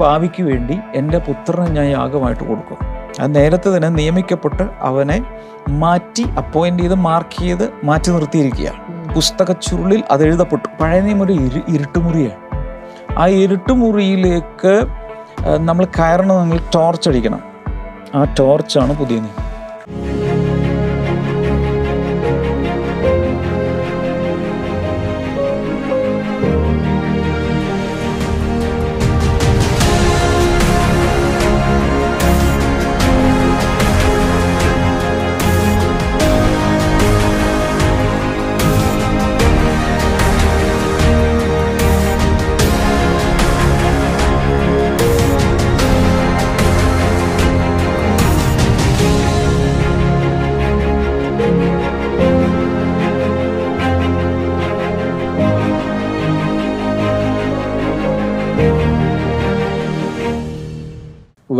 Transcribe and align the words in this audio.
പാപിക്ക് 0.00 0.42
വേണ്ടി 0.42 0.76
എൻ്റെ 0.94 1.18
പുത്രനെ 1.18 1.68
ഞാൻ 1.70 1.86
യാഗമായിട്ട് 1.90 2.44
കൊടുക്കും 2.44 2.78
അത് 3.18 3.30
നേരത്തെ 3.34 3.68
തന്നെ 3.68 3.90
നിയമിക്കപ്പെട്ട് 3.90 4.64
അവനെ 4.82 5.18
മാറ്റി 5.76 6.24
അപ്പോയിൻ്റ് 6.38 6.82
ചെയ്ത് 6.82 6.96
മാർക്ക് 7.00 7.38
ചെയ്ത് 7.40 7.66
മാറ്റി 7.84 8.10
നിർത്തിയിരിക്കുക 8.10 8.70
പുസ്തക 9.14 9.52
ചുരുളിൽ 9.62 10.02
അത് 10.10 10.22
എഴുതപ്പെട്ടു 10.24 10.68
പഴയ 10.80 11.00
നിയമം 11.00 11.22
ഒരു 11.22 11.34
ഇരു 11.42 11.62
ഇരുട്ടുമുറിയാണ് 11.68 12.40
ആ 13.18 13.24
ഇരുട്ടുമുറിയിലേക്ക് 13.36 14.74
നമ്മൾ 15.60 15.84
കയറണമെങ്കിൽ 15.98 16.60
ടോർച്ച് 16.74 17.08
അടിക്കണം 17.08 17.42
ആ 18.14 18.22
ടോർച്ചാണ് 18.38 18.92
പുതിയ 18.96 19.18
നിയമം 19.20 19.41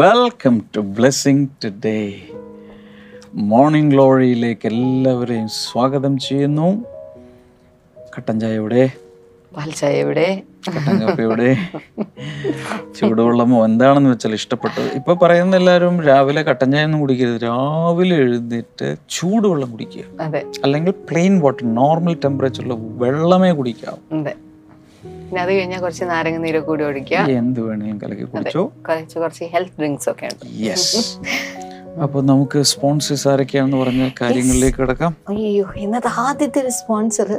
welcome 0.03 0.55
to 0.75 0.81
blessing 0.81 1.47
today 1.65 1.99
morning 3.49 3.91
ഗ്ലോറിയിലേക്ക് 3.91 4.67
എല്ലാവരെയും 4.69 5.49
സ്വാഗതം 5.57 6.13
ചെയ്യുന്നു 6.19 6.69
കട്ടൻ 7.97 8.41
ചായ 8.41 8.55
കട്ടൻ 8.63 8.87
ഇവിടെ 11.19 11.49
ചൂടുവെള്ളമോ 12.97 13.59
എന്താണെന്ന് 13.65 14.11
വെച്ചാൽ 14.11 14.35
ഇഷ്ടപ്പെട്ടത് 14.35 14.89
ഇപ്പൊ 14.95 15.15
പറയുന്ന 15.15 15.57
എല്ലാവരും 15.57 15.99
രാവിലെ 16.03 16.43
കട്ടൻ 16.43 16.71
ചായ 16.73 16.85
ഒന്നും 16.85 17.01
കുടിക്കരുത് 17.01 17.45
രാവിലെ 17.45 18.17
എഴുന്നേറ്റ് 18.17 18.89
ചൂടുവെള്ളം 19.11 19.71
കുടിക്കുക 19.71 20.31
അല്ലെങ്കിൽ 20.65 20.95
പ്ലെയിൻ 21.11 21.37
വാട്ടർ 21.41 21.67
നോർമൽ 21.75 22.17
ടെമ്പറേച്ചറിൽ 22.25 22.75
വെള്ളമേ 22.99 23.53
കുടിക്കാവൂ 23.53 24.01
പിന്നെ 25.33 25.43
അത് 25.43 25.53
കഴിഞ്ഞാൽ 25.53 25.81
കുറച്ച് 25.81 26.07
നാരങ്ങ 26.09 26.39
നീര് 26.39 26.59
കൂടി 26.65 26.83
ഒഴിക്കുക 26.85 27.19
കലക്കി 28.01 28.25
കുടിച്ചോ 28.25 28.63
കുറച്ച് 28.87 29.45
ഹെൽത്ത് 29.53 29.79
ഡ്രിങ്ക്സ് 29.79 30.11
അപ്പൊ 32.03 32.19
നമുക്ക് 32.23 32.59
സ്പോൺസേഴ്സ് 32.71 33.25
ആരൊക്കെയാണെന്ന് 33.29 33.79
പറഞ്ഞ 33.79 34.09
കാര്യങ്ങളിലേക്ക് 34.21 34.79
കിടക്കാം 34.79 35.15
അയ്യോ 35.29 35.69
ഇന്നത്തെ 35.77 36.11
ആദ്യത്തെ 36.19 36.61
ഒരു 36.61 36.73
സ്പോൺസർ 36.73 37.31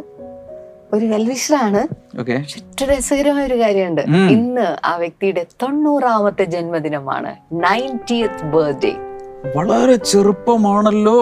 ഒരു 0.94 1.06
വെൽവിഷറാണ് 1.06 1.84
രസകരമായ 2.86 3.46
ഒരു 3.46 3.60
കാര്യമുണ്ട് 3.62 4.02
ഇന്ന് 4.32 4.66
ആ 4.86 4.96
വ്യക്തിയുടെ 4.98 5.46
തൊണ്ണൂറാമത്തെ 5.64 6.48
ജന്മദിനമാണ് 6.48 7.34
നയൻറ്റിയത്ത് 7.60 8.50
ബർത്ത്ഡേ 8.54 8.94
വളരെ 9.56 9.98
ചെറുപ്പമാണല്ലോ 10.06 11.20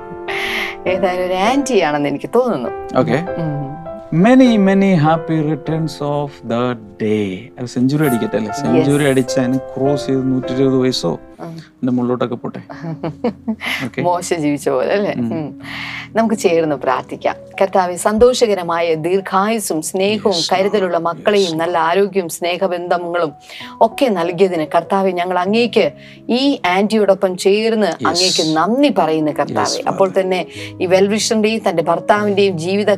ഏതായാലും 0.88 1.24
ഒരു 1.24 1.36
ആന്റി 1.44 1.76
ആണെന്ന് 1.80 2.08
എനിക്ക് 2.08 2.30
തോന്നുന്നു 2.34 2.70
okay 2.96 3.18
many 4.16 4.50
many 4.58 4.88
happy 4.96 5.34
returns 5.42 5.98
of 6.02 6.36
the 6.46 6.54
day 7.02 7.16
century 7.66 8.04
അടിക്കട്ടെ 8.06 8.36
അല്ലേ 8.36 8.52
സെഞ്ചുറി 8.52 9.04
അടിച്ച 9.04 9.34
അതിന് 9.38 9.58
ക്രോസ് 9.74 10.06
ചെയ്ത് 10.06 10.22
നൂറ്റി 10.30 10.52
ഇരുപത് 10.54 10.76
വയസ്സോ 10.80 11.10
എന്റെ 11.38 11.92
മുള്ളോട്ടൊക്കെ 11.92 12.36
പോട്ടെ 12.36 12.60
മോശം 14.06 14.38
ജീവിച്ച 14.42 14.68
പോലെ 14.68 14.92
അല്ലേ 14.94 15.12
നമുക്ക് 16.14 16.36
ചേർന്ന് 16.36 16.76
പ്രാർത്ഥിക്കാം 16.76 17.36
കർത്താവ് 17.60 17.94
സന്തോഷകരമായ 18.04 18.86
ദീർഘായുസും 19.04 19.78
സ്നേഹവും 19.82 20.38
കരുതലുള്ള 20.52 20.98
മക്കളെയും 20.98 21.52
നല്ല 21.58 21.76
ആരോഗ്യവും 21.88 22.28
സ്നേഹബന്ധങ്ങളും 22.28 23.32
ഒക്കെ 23.80 24.06
നൽകിയതിന് 24.10 24.66
കർത്താവ് 24.74 25.10
ഞങ്ങൾ 25.12 25.38
അങ്ങേക്ക് 25.38 25.86
ഈ 26.30 26.42
ആന്റിയോടൊപ്പം 26.66 27.32
ചേർന്ന് 27.36 27.90
അങ്ങേക്ക് 28.06 28.44
നന്ദി 28.56 28.90
പറയുന്നു 28.98 29.34
കർത്താവ് 29.40 29.78
അപ്പോൾ 29.88 30.10
തന്നെ 30.10 30.40
ഈ 30.80 30.86
വെൽവിഷന്റെയും 30.86 31.62
തന്റെ 31.68 31.84
ഭർത്താവിന്റെയും 31.84 32.56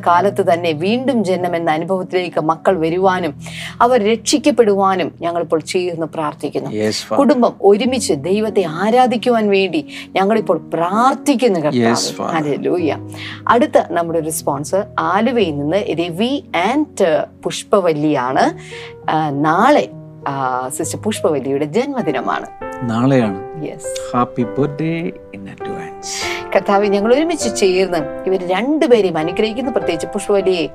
കാലത്ത് 0.01 0.43
തന്നെ 0.43 0.71
വീണ്ടും 0.79 1.17
ജന്മം 1.23 1.53
എന്ന 1.55 1.69
അനുഭവത്തിലേക്ക് 1.71 2.41
മക്കൾ 2.43 2.73
വരുവാനും 2.77 3.33
അവർ 3.81 3.99
രക്ഷിക്കപ്പെടുവാനും 4.11 5.09
ഞങ്ങളിപ്പോൾ 5.21 5.59
ചേർന്ന് 5.65 6.07
പ്രാർത്ഥിക്കുന്നു 6.07 6.71
കുടുംബം 7.15 7.53
ഒരുമിച്ച് 7.63 8.15
ദൈവത്തെ 8.31 8.63
ആരാധിക്കുവാൻ 8.77 9.45
വേണ്ടി 9.49 9.81
ഞങ്ങളിപ്പോൾ 10.15 10.57
പ്രാർത്ഥിക്കുന്നു 10.73 11.61
കർത്താവ് 11.61 12.97
അടുത്ത 13.51 13.77
നമ്മുടെ 13.91 14.33
സ്പോൺസർ 14.33 14.83
ആലുവയിൽ 15.07 15.55
നിന്ന് 15.57 15.81
രവി 16.01 16.33
ആൻഡ് 16.65 17.07
uh, 17.07 17.21
പുഷ്പവല്ലിയാണ് 17.43 18.45
നാളെ 19.41 19.85
സിസ്റ്റർ 20.69 20.99
പുഷ്പവല്ലിയുടെ 20.99 21.67
ജന്മദിനമാണ് 21.75 22.47
നാളെയാണ് 22.89 23.39
ഹാപ്പി 24.07 24.43
ബർത്ത്ഡേ 24.55 24.93
ഇൻ 25.33 25.43
അഡ്വാൻസ് 25.49 26.13
കർത്താവ് 26.53 26.85
ഞങ്ങൾ 26.87 27.11
ഒരുമിച്ച് 27.13 27.49
ചേർന്ന് 27.55 27.99
ഇവർ 28.27 28.39
രണ്ടുപേരെയും 28.47 29.17
അനുഗ്രഹിക്കുന്നു 29.17 29.71
പ്രത്യേകിച്ച് 29.71 30.09
പുഷ്പവല്ലിയെ 30.13 30.65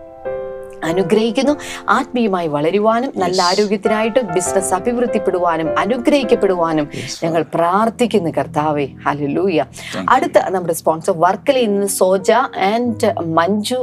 അനുഗ്രഹിക്കുന്നു 0.85 1.55
ആത്മീയമായി 1.89 2.49
വളരുവാനും 2.49 3.13
നല്ല 3.17 3.43
ആരോഗ്യത്തിനായിട്ട് 3.43 4.21
ബിസിനസ് 4.21 4.75
അഭിവൃദ്ധിപ്പെടുവാനും 4.75 5.79
അനുഗ്രഹിക്കപ്പെടുവാനും 5.79 6.89
ഞങ്ങൾ 7.23 7.43
പ്രാർത്ഥിക്കുന്നു 7.55 8.31
കർത്താവെ 8.31 8.87
ഹലൂയ 9.07 9.65
അടുത്ത 10.09 10.39
നമ്മുടെ 10.49 10.75
സ്പോൺസർ 10.75 11.17
വർക്കലിൽ 11.19 11.63
ഇന്ന് 11.63 11.89
സോജ 11.97 12.31
ആൻഡ് 12.71 13.11
മഞ്ജു 13.35 13.81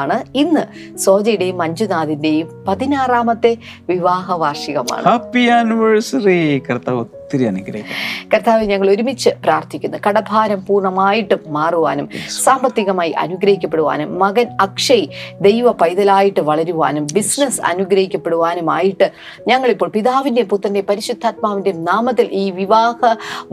ആണ് 0.00 0.18
ഇന്ന് 0.34 0.64
സോജയുടെയും 0.98 1.58
മഞ്ജുനാഥിന്റെയും 1.58 2.48
പതിനാറാമത്തെ 2.66 3.56
വിവാഹ 3.86 4.32
വാർഷികമാണ് 4.36 5.04
ഹാപ്പി 5.04 5.44
ആനിവേഴ്സറി 5.50 6.40
കർത്താവ് 6.70 7.04
ഒത്തിരി 7.28 7.44
അനുഗ്രഹിക്കും 7.44 7.96
കർത്താവ് 8.32 8.62
ഞങ്ങൾ 8.64 8.88
ഒരുമിച്ച് 8.90 9.30
പ്രാർത്ഥിക്കുന്നു 9.44 9.98
കടഭാരം 10.06 10.60
പൂർണ്ണമായിട്ടും 10.60 11.40
മാറുവാനും 11.50 12.06
സാമ്പത്തികമായി 12.38 13.12
അനുഗ്രഹിക്കപ്പെടുവാനും 13.18 14.10
മകൻ 14.18 14.46
അക്ഷയ് 14.60 15.06
ദൈവ 15.40 15.72
പൈതലായിട്ട് 15.72 16.42
വളരുവാനും 16.42 17.04
ബിസിനസ് 17.14 17.60
അനുഗ്രഹിക്കപ്പെടുവാനുമായിട്ട് 17.64 19.08
ഞങ്ങളിപ്പോൾ 19.48 19.90
പിതാവിൻ്റെ 19.90 20.44
പുത്രൻ്റെ 20.44 20.84
പരിശുദ്ധാത്മാവിൻ്റെ 20.88 21.74
നാമത്തിൽ 21.82 22.28
ഈ 22.34 22.44
വിവാഹ 22.52 23.14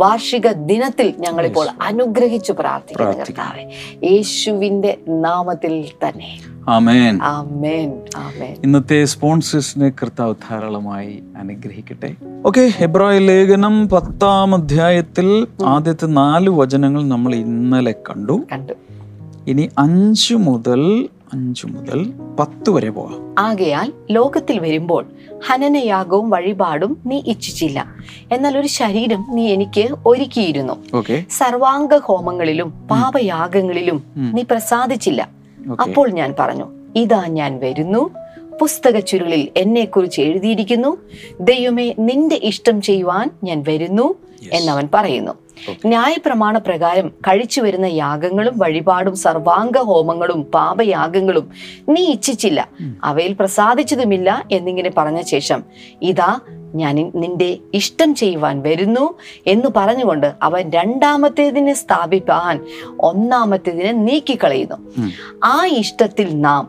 വാർഷിക 0.00 0.48
ദിനത്തിൽ 0.66 1.10
ഞങ്ങളിപ്പോൾ 1.20 1.70
അനുഗ്രഹിച്ചു 1.84 2.56
പ്രാർത്ഥിക്കുന്നു 2.60 3.22
കർത്താവെ 3.22 3.66
യേശുവിൻ്റെ 4.06 4.94
നാമത്തിൽ 5.22 5.76
തന്നെ 6.04 6.34
ഇന്നത്തെ 8.64 9.06
സ്പോൺസേഴ്സിനെ 9.06 9.90
കർത്താവ് 9.90 10.34
ധാരാളമായി 10.50 11.24
അനുഗ്രഹിക്കട്ടെ 11.38 12.16
ഓക്കെ 12.46 12.74
ഹെബ്രായ 12.78 13.20
ലേഖനം 13.20 13.88
പത്താം 13.88 14.56
അധ്യായത്തിൽ 14.56 15.48
ആദ്യത്തെ 15.66 16.06
നാല് 16.06 16.50
വചനങ്ങൾ 16.50 17.08
നമ്മൾ 17.08 17.36
ഇന്നലെ 17.36 17.96
കണ്ടു 18.10 18.38
ഇനി 19.48 19.70
അഞ്ചു 19.78 20.34
മുതൽ 20.34 21.10
അഞ്ചു 21.34 21.68
മുതൽ 21.68 22.00
പത്ത് 22.40 22.70
വരെ 22.72 22.90
പോവാം 22.90 23.22
ആകയാൽ 23.40 23.94
ലോകത്തിൽ 24.12 24.60
വരുമ്പോൾ 24.60 25.06
ഹനനയാഗവും 25.48 26.30
വഴിപാടും 26.30 26.98
നീ 27.06 27.24
ഇച്ഛിച്ചില്ല 27.28 27.80
എന്നാൽ 28.32 28.58
ഒരു 28.58 28.68
ശരീരം 28.68 29.26
നീ 29.30 29.46
എനിക്ക് 29.52 29.90
ഒരുക്കിയിരുന്നു 30.06 30.74
സർവാംഗ 31.30 31.98
ഹോമങ്ങളിലും 31.98 32.70
പാപയാഗങ്ങളിലും 32.92 34.04
നീ 34.34 34.44
പ്രസാദിച്ചില്ല 34.44 35.45
അപ്പോൾ 35.74 36.10
ഞാൻ 36.10 36.36
പറഞ്ഞു 36.40 36.68
ഇതാ 36.96 37.28
ഞാൻ 37.28 37.60
വരുന്നു 37.60 38.02
പുസ്തക 38.60 39.00
ചുരുളിൽ 39.00 39.50
എന്നെക്കുറിച്ച് 39.58 40.22
എഴുതിയിരിക്കുന്നു 40.22 40.98
ദൈവമേ 41.40 41.96
നിന്റെ 42.00 42.36
ഇഷ്ടം 42.36 42.82
ചെയ്യുവാൻ 42.82 43.30
ഞാൻ 43.44 43.64
വരുന്നു 43.68 44.16
എന്നവൻ 44.54 44.86
പറയുന്നു 44.94 45.34
ന്യായപ്രമാണ 45.86 46.58
പ്രകാരം 46.58 47.12
കഴിച്ചു 47.28 47.62
വരുന്ന 47.62 47.86
യാഗങ്ങളും 47.86 48.60
വഴിപാടും 48.60 49.16
സർവാംഗ 49.16 49.78
ഹോമങ്ങളും 49.78 50.42
പാപയാഗങ്ങളും 50.54 51.50
നീ 51.90 52.04
ഇച്ഛിച്ചില്ല 52.06 52.68
അവയിൽ 53.04 53.34
പ്രസാദിച്ചതുമില്ല 53.34 54.44
എന്നിങ്ങനെ 54.52 54.92
പറഞ്ഞ 54.98 55.22
ശേഷം 55.22 55.64
ഇതാ 56.02 56.40
ഞാൻ 56.76 57.12
നിന്റെ 57.16 57.60
ഇഷ്ടം 57.74 58.16
ചെയ്യുവാൻ 58.16 58.62
വരുന്നു 58.62 59.14
എന്ന് 59.48 59.70
പറഞ്ഞുകൊണ്ട് 59.76 60.36
അവൻ 60.44 60.70
രണ്ടാമത്തേതിനെ 60.70 61.74
സ്ഥാപിപ്പാൻ 61.74 62.60
ഒന്നാമത്തേതിനെ 63.00 63.92
നീക്കിക്കളയുന്നു 63.92 64.76
ആ 65.44 65.66
ഇഷ്ടത്തിൽ 65.66 66.42
നാം 66.42 66.69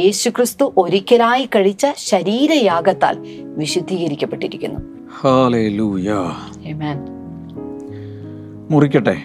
യേശുക്രിസ്തു 0.00 0.72
ഒരിക്കലായി 0.76 1.48
കഴിച്ച 1.56 1.86
ശരീരയാഗത്താൽ 1.96 3.16
വിശുദ്ധീകരിക്കപ്പെട്ടിരിക്കുന്നു 3.56 4.80
മുറിക്കട്ടെ 8.70 9.16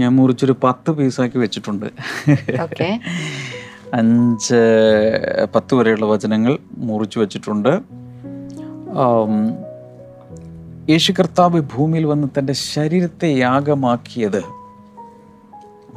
ഞാൻ 0.00 0.16
മുറിച്ചൊരു 0.16 0.56
പത്ത് 0.62 0.90
പീസാക്കി 0.90 1.38
വെച്ചിട്ടുണ്ട് 1.38 1.86
അഞ്ച് 3.94 4.60
പത്ത് 5.54 5.74
വരെയുള്ള 5.74 6.06
വചനങ്ങൾ 6.06 6.58
മുറിച്ചു 6.76 7.18
വെച്ചിട്ടുണ്ട് 7.18 7.82
യേശു 10.88 11.12
കർത്താവ് 11.12 11.60
ഭൂമിയിൽ 11.72 12.04
വന്ന് 12.04 12.26
തൻ്റെ 12.36 12.54
ശരീരത്തെ 12.66 13.28
യാഗമാക്കിയത് 13.38 14.42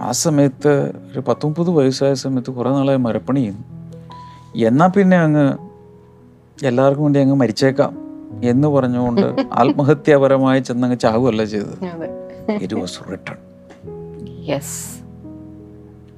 ആ 0.00 0.12
സമയത്ത് 0.12 0.74
ഒരു 1.12 1.22
പത്തൊമ്പത് 1.28 1.70
വയസ്സായ 1.70 2.14
സമയത്ത് 2.14 2.52
കുറേ 2.52 2.70
നാളായി 2.70 2.98
മരപ്പണി 2.98 3.42
ചെയ്യുന്നു 3.42 3.66
എന്നാൽ 4.68 4.90
പിന്നെ 4.90 5.18
അങ്ങ് 5.18 5.46
എല്ലാവർക്കും 6.66 7.04
വേണ്ടി 7.04 7.20
അങ്ങ് 7.20 7.36
മരിച്ചേക്കാം 7.36 7.94
എന്ന് 8.44 8.68
പറഞ്ഞുകൊണ്ട് 8.68 9.28
ആത്മഹത്യാപരമായി 9.62 10.60
ചെന്നങ്ങ് 10.60 10.98
ചാവുകയല്ല 11.00 11.44
ചെയ്തത് 11.44 11.78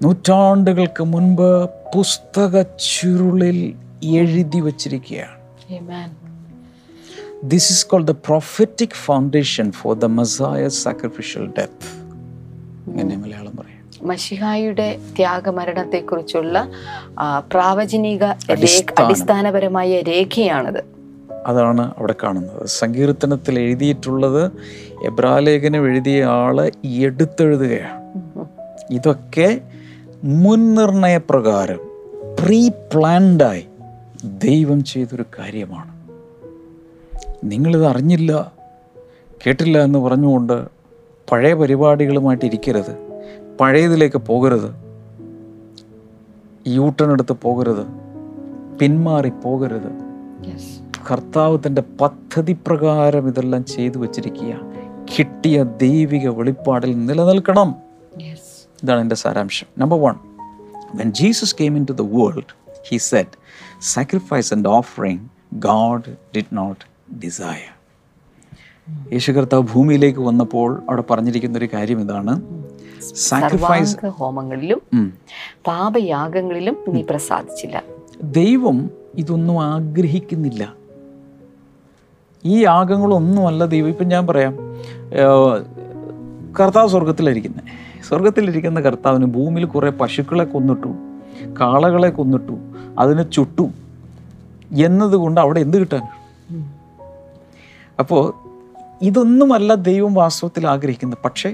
നൂറ്റാണ്ടുകൾക്ക് 0.01 1.03
മുൻപ് 1.03 1.50
പുസ്തക 1.94 2.62
ചുരുളിൽ 2.86 3.59
എഴുതി 4.15 4.59
വച്ചിരിക്കുകയാണ് 4.62 5.38
This 7.44 7.71
is 7.71 7.83
called 7.83 8.06
the 8.06 8.13
prophetic 8.15 8.94
foundation 8.95 9.71
for 9.71 9.95
the 9.95 10.07
Messiah's 10.09 10.75
sacrificial 10.80 11.45
death. 11.50 11.80
അങ്ങനെ 12.88 13.15
മലയാളം 13.18 13.53
പറയാം 13.56 13.77
മഷിഹായുടെ 14.09 14.86
ത്യാഗമരണത്തെക്കുറിച്ചുള്ള 15.18 16.56
പ്രാവചനിക 17.53 18.24
അടിസ്ഥാനപരമായ 19.01 20.01
രേഖയാണത് 20.01 20.81
അതാണ് 21.48 21.83
അവിടെ 21.98 22.15
കാണുന്നത് 22.24 22.63
സങ്കീർത്തനത്തിൽ 22.74 23.57
എഴുതിയിട്ടുള്ളത് 23.59 24.44
എബ്രാലേഖനം 25.09 25.86
എഴുതിയ 25.92 26.19
ആള് 26.39 26.65
എടുത്തെഴുതുകയാണ് 27.07 28.00
ഇതൊക്കെ 28.92 29.50
മുൻനിർണയപ്രകാരം 30.44 31.81
പ്രീ 32.42 32.62
പ്ലാൻഡായി 32.94 33.65
ദൈവം 34.45 34.80
ചെയ്തൊരു 34.83 35.25
കാര്യമാണ് 35.39 35.90
നിങ്ങളിത് 37.44 37.86
അറിഞ്ഞില്ല 37.86 38.31
കേട്ടില്ല 39.45 39.83
എന്ന് 39.83 40.00
പറഞ്ഞുകൊണ്ട് 40.00 40.57
പഴയ 41.31 41.53
പരിപാടികളുമായിട്ട് 41.53 42.45
ഇരിക്കരുത് 42.45 42.94
പഴയതിലേക്ക് 43.59 44.18
പോകരുത് 44.18 44.69
യൂട്ടൺ 46.68 47.12
എടുത്ത് 47.12 47.33
പോകരുത് 47.33 47.86
പിന്മാറി 48.80 49.30
പോകരുത് 49.30 49.92
കർത്താവ് 51.09 51.57
തൻ്റെ 51.65 51.81
പദ്ധതി 52.01 52.53
പ്രകാരം 52.68 53.27
ഇതെല്ലാം 53.27 53.65
ചെയ്തു 53.65 53.98
വച്ചിരിക്കുക 53.98 54.53
കിട്ടിയ 55.19 55.63
ദൈവിക 55.63 56.27
വെളിപ്പാടിൽ 56.30 57.06
നിലനിൽക്കണം 57.06 57.75
ഇതാണ് 58.86 59.01
എൻ്റെ 59.01 59.15
സാരാംശം 59.15 59.68
number 59.77 60.00
one 60.01 60.15
when 60.95 61.12
Jesus 61.12 61.56
came 61.56 61.77
in 61.77 61.83
to 61.83 61.92
the 61.92 62.01
world 62.01 62.53
he 62.89 62.98
said 62.98 63.38
sacrifice 63.81 64.53
and 64.53 64.68
offering 64.68 65.19
God 65.53 66.09
did 66.38 66.53
not 66.57 66.90
desire 67.19 67.69
യേശു 69.12 69.31
കർത്താവ് 69.31 69.63
ഭൂമിയിലേക്ക് 69.74 70.19
വന്നപ്പോൾ 70.19 70.69
അവിടെ 70.89 71.01
പറഞ്ഞിരിക്കുന്ന 71.01 71.57
ഒരു 71.57 71.65
കാര്യം 71.74 72.01
ഇതാണ് 72.01 72.33
സാക്രിഫൈസ് 73.18 73.95
ഹോമങ്ങളിലും 74.09 74.80
പാപയാഗങ്ങളിലും 75.68 76.77
നീ 76.89 77.01
പ്രസാദിച്ചില്ല 77.01 77.83
ദൈവം 78.24 78.89
ഇതൊന്നും 79.18 79.62
ആഗ്രഹിക്കുന്നില്ല 79.62 80.63
ഈ 82.44 82.57
യാഗങ്ങളൊന്നുമല്ല 82.63 83.65
ദൈവം 83.65 83.89
ഇപ്പം 83.89 84.07
ഞാൻ 84.07 84.27
പറയാം 84.27 84.53
കർത്താവ് 86.59 86.89
സ്വർഗത്തിലിരിക്കുന്നത് 86.89 87.68
സ്വർഗത്തിലിരിക്കുന്ന 88.07 88.80
കർത്താവിന് 88.81 89.25
ഭൂമിയിൽ 89.25 89.65
കുറേ 89.65 89.89
പശുക്കളെ 89.89 90.44
കൊന്നിട്ടു 90.44 90.92
കാളകളെ 91.59 92.09
കൊന്നിട്ടു 92.09 92.56
അതിനെ 93.00 93.24
ചുട്ടു 93.24 93.65
എന്നതുകൊണ്ട് 94.77 95.42
അവിടെ 95.42 95.59
എന്ത് 95.59 95.77
കിട്ടാൻ 95.77 96.03
അപ്പോൾ 98.00 98.33
ഇതൊന്നുമല്ല 99.01 99.74
ദൈവം 99.74 100.13
വാസ്തവത്തിൽ 100.13 100.68
ആഗ്രഹിക്കുന്നത് 100.68 101.18
പക്ഷേ 101.25 101.54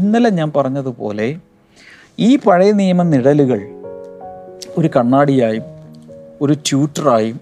ഇന്നലെ 0.00 0.30
ഞാൻ 0.30 0.52
പറഞ്ഞതുപോലെ 0.56 1.36
ഈ 2.18 2.36
പഴയ 2.36 2.72
നിയമ 2.72 3.02
നിഴലുകൾ 3.02 3.60
ഒരു 4.78 4.90
കണ്ണാടിയായും 4.96 5.62
ഒരു 6.40 6.52
ട്യൂട്ടറായും 6.52 7.40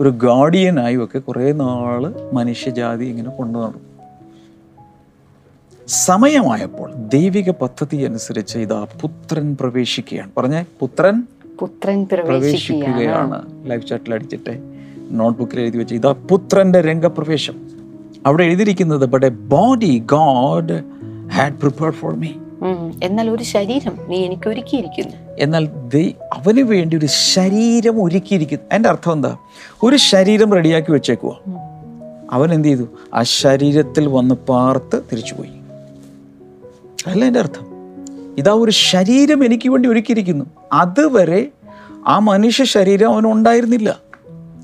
ഒരു 0.00 0.08
ഗാർഡിയനായും 0.08 1.04
ഒക്കെ 1.04 1.18
കുറേ 1.18 1.52
നാൾ 1.52 2.12
മനുഷ്യജാതി 2.32 3.04
ഇങ്ങനെ 3.04 3.30
കൊണ്ടു 3.30 3.58
നടന്നു 3.58 3.84
സമയമായപ്പോൾ 5.88 6.90
ദൈവിക 6.94 7.50
പദ്ധതി 7.50 7.96
അനുസരിച്ച് 7.96 8.58
ഇതാ 8.58 8.86
പുത്രൻ 9.02 9.56
പ്രവേശിക്കുകയാണ് 9.60 10.32
പറഞ്ഞേ 10.36 10.64
പുത്രൻ 10.80 11.26
പുത്രൻ 11.58 12.04
പ്രവേശിക്കുകയാണ് 12.04 13.42
ലൈഫ് 13.70 13.86
ചാറ്റിൽ 13.86 14.14
അടിച്ചിട്ട് 14.14 14.54
നോട്ട്ബുക്കിൽ 15.10 15.60
എഴുതി 15.60 15.78
വെച്ച് 15.78 15.94
ഇതാ 15.94 16.12
പുത്രന്റെ 16.12 16.80
രംഗപ്രവേശം 16.80 17.65
അവിടെ 18.26 18.44
എഴുതിയിരിക്കുന്നത് 18.44 19.06
but 19.06 19.26
a 19.26 19.28
body 19.28 19.98
God 19.98 20.82
had 21.32 21.52
prepare 21.52 21.90
for 21.90 22.12
me 22.14 22.32
എന്നാൽ 23.02 23.30
ഒരു 23.30 23.42
ശരീരം 23.42 23.94
നീ 24.08 24.16
എനിക്ക് 24.16 24.48
ഒരുക്കിയിരിക്കുന്നു 24.48 25.16
എന്നാൽ 25.38 25.64
അവന് 26.32 26.60
വേണ്ടി 26.60 26.96
ഒരു 26.96 27.06
ശരീരം 27.06 28.02
ഒരുക്കിയിരിക്കുന്നു 28.02 28.64
എൻ്റെ 28.72 28.88
അർത്ഥം 28.88 29.12
എന്താ 29.12 29.36
ഒരു 29.82 29.96
ശരീരം 29.96 30.52
റെഡിയാക്കി 30.52 30.92
വെച്ചേക്കുക 30.92 31.34
അവൻ 32.32 32.54
എന്ത് 32.54 32.68
ചെയ്തു 32.68 32.86
ആ 33.14 33.22
ശരീരത്തിൽ 33.22 34.08
വന്ന് 34.08 34.34
പാർത്ത് 34.34 35.02
തിരിച്ചുപോയി 35.12 35.52
അല്ല 37.08 37.24
എൻ്റെ 37.24 37.40
അർത്ഥം 37.40 37.66
ഇതാ 38.38 38.52
ഒരു 38.52 38.70
ശരീരം 38.70 39.44
എനിക്ക് 39.44 39.68
വേണ്ടി 39.68 39.88
ഒരുക്കിയിരിക്കുന്നു 39.88 40.44
അതുവരെ 40.72 41.50
ആ 42.06 42.18
മനുഷ്യ 42.18 42.64
ശരീരം 42.64 43.12
അവനുണ്ടായിരുന്നില്ല 43.12 43.96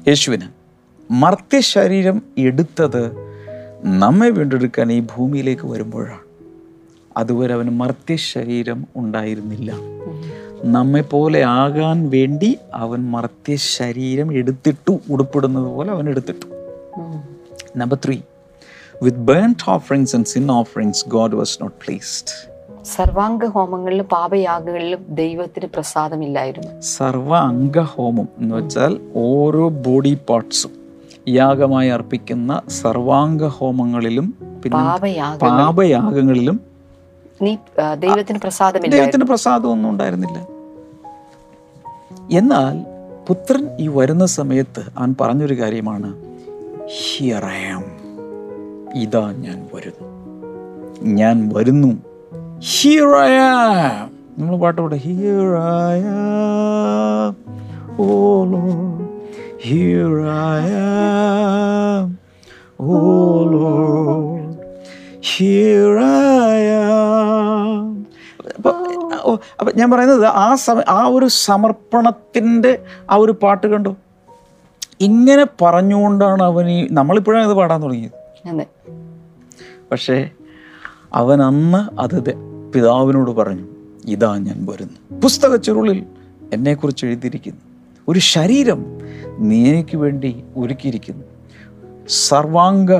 യേശുവിന് 0.08 0.48
മർത്യ 1.10 1.60
ശരീരം 1.60 2.22
എടുത്തത് 2.38 3.31
നമ്മെ 3.84 4.30
വീണ്ടെടുക്കാൻ 4.30 4.92
ഈ 4.92 5.00
ഭൂമിയിലേക്ക് 5.00 5.66
വരുമ്പോഴാണ് 5.66 6.18
അതുവരെ 7.16 7.54
അവന് 7.54 7.70
മർത്യശരീരം 7.70 8.84
ഉണ്ടായിരുന്നില്ല 8.96 9.70
നമ്മെ 10.64 11.00
പോലെ 11.00 11.44
ആകാൻ 11.44 12.10
വേണ്ടി 12.10 12.58
അവൻ 12.74 13.10
മർത്യശരീരം 13.10 14.34
എടുത്തിട്ടു 14.34 15.00
ഉടുപ്പിടുന്നത് 15.10 15.64
പോലെ 15.64 15.92
അവൻ 15.92 16.08
എടുത്തിട്ടു 16.08 16.46
number 17.76 17.98
three 18.04 18.16
with 19.02 19.18
burn 19.18 19.54
offerings 19.68 20.16
and 20.16 20.26
sin 20.26 20.52
offerings 20.52 21.08
God 21.08 21.34
was 21.34 21.62
not 21.62 21.76
pleased 21.86 22.36
സർവാംഗ 22.84 23.44
ഹോമങ്ങളിലും 23.46 24.06
പാപയാഗങ്ങളിലും 24.12 25.04
ദൈവത്തിന് 25.08 25.66
പ്രസാദമില്ലായിരുന്നു 25.66 26.80
സർവാംഗ 26.80 27.78
ഹോമം 27.80 28.28
എന്ന് 28.38 28.54
വെച്ചാൽ 28.54 29.00
ഓരോ 29.14 29.68
ബോഡി 29.68 30.18
പാർട്സും 30.28 30.81
യാഗമായി 31.28 31.88
അർപ്പിക്കുന്ന 31.88 32.62
സർവാംഗ 32.68 33.46
ഹോമങ്ങളിലും 33.46 34.34
പിന്നെ 34.62 35.36
പാപയാഗങ്ങളിലും 35.36 36.60
ദൈവത്തിന് 37.98 38.38
പ്രസാദം 38.38 38.90
ദൈവത്തിന് 38.90 39.24
പ്രസാദമൊന്നും 39.24 39.90
ഉണ്ടായിരുന്നില്ല 39.90 40.38
എന്നാൽ 42.30 42.76
പുത്രൻ 43.28 43.68
ഈ 43.78 43.88
വരുന്ന 43.88 44.26
സമയത്ത് 44.26 44.82
അവൻ 44.98 45.14
പറഞ്ഞൊരു 45.20 45.54
കാര്യമാണ് 45.60 46.10
ഇതാ 48.94 49.32
ഞാൻ 49.36 49.58
വരുന്നു 49.74 50.08
ഞാൻ 51.02 51.48
വരുന്നു 51.54 51.92
നമ്മൾ 54.38 54.56
പാട്ട് 54.56 54.80
പാടെ 54.80 54.96
here I am 54.96 55.76
O 57.98 58.06
Lord 58.44 58.62
here I am 59.62 61.01
O 62.82 62.84
oh, 62.84 63.42
Lord, 63.54 64.54
here 65.22 65.96
I 65.98 66.60
am. 66.76 67.82
അപ്പം 69.58 69.72
ഞാൻ 69.76 69.88
പറയുന്നത് 69.90 70.24
ആ 70.38 70.48
സമ 70.54 70.82
ആ 70.90 71.00
ഒരു 71.08 71.26
സമർപ്പണത്തിൻ്റെ 71.46 72.72
ആ 73.10 73.16
ഒരു 73.16 73.32
പാട്ട് 73.42 73.66
കണ്ടു 73.66 73.92
ഇങ്ങനെ 75.00 75.44
പറഞ്ഞുകൊണ്ടാണ് 75.62 76.42
അവൻ 76.42 76.66
ഈ 76.70 76.78
നമ്മളിപ്പോഴാണ് 76.90 77.44
ഇത് 77.44 77.54
പാടാൻ 77.54 77.80
തുടങ്ങിയത് 77.82 78.64
പക്ഷേ 79.90 80.16
അവൻ 81.14 81.42
അന്ന് 81.42 81.82
അത് 82.00 82.16
പിതാവിനോട് 82.74 83.30
പറഞ്ഞു 83.30 83.66
ഇതാ 84.08 84.30
ഞാൻ 84.38 84.58
വരുന്നു 84.66 84.98
പുസ്തക 85.22 85.56
ചുരുളിൽ 85.56 86.00
എന്നെക്കുറിച്ച് 86.52 87.04
എഴുതിയിരിക്കുന്നു 87.06 87.62
ഒരു 88.08 88.20
ശരീരം 88.34 88.80
നീനയ്ക്ക് 89.50 89.96
വേണ്ടി 89.96 90.30
ഒരുക്കിയിരിക്കുന്നു 90.56 91.24
സർവാംഗ 92.06 92.92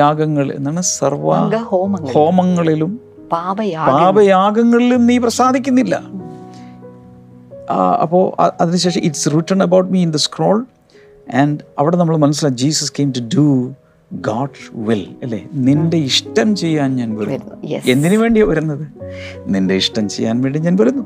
യാഗങ്ങൾ 0.00 0.52
എന്നാണ് 0.52 0.82
സർവ 0.82 1.60
ഹോമങ്ങളിലും 2.12 3.00
പാപയാഗങ്ങളിലും 3.32 5.06
നീ 5.06 5.18
പ്രസാദിക്കുന്നില്ല 5.18 6.00
അപ്പോൾ 8.02 8.32
അതിനുശേഷം 8.60 9.00
it's 9.04 9.28
written 9.28 9.62
about 9.62 9.92
me 9.92 10.02
in 10.02 10.10
the 10.10 10.16
scroll 10.16 10.66
and 11.34 11.58
അവിടെ 11.78 11.96
നമ്മൾ 11.96 12.16
മനസ്സിലാക്കി 12.16 12.56
Jesus 12.56 12.92
came 12.92 13.10
to 13.10 13.20
do 13.36 13.74
God 14.12 14.72
will 14.72 15.08
അല്ലേ 15.22 15.46
നിന്റെ 15.52 15.96
ഇഷ്ടം 15.96 16.56
ചെയ്യാൻ 16.56 16.96
ഞാൻ 16.96 17.18
വരുന്നു 17.18 17.82
എന്തിനു 17.86 18.16
വേണ്ടിയാണ് 18.16 18.50
വരുന്നത് 18.50 18.86
നിന്റെ 19.46 19.74
ഇഷ്ടം 19.74 20.08
ചെയ്യാൻ 20.08 20.42
വേണ്ടി 20.42 20.58
ഞാൻ 20.58 20.76
വരുന്നു 20.76 21.04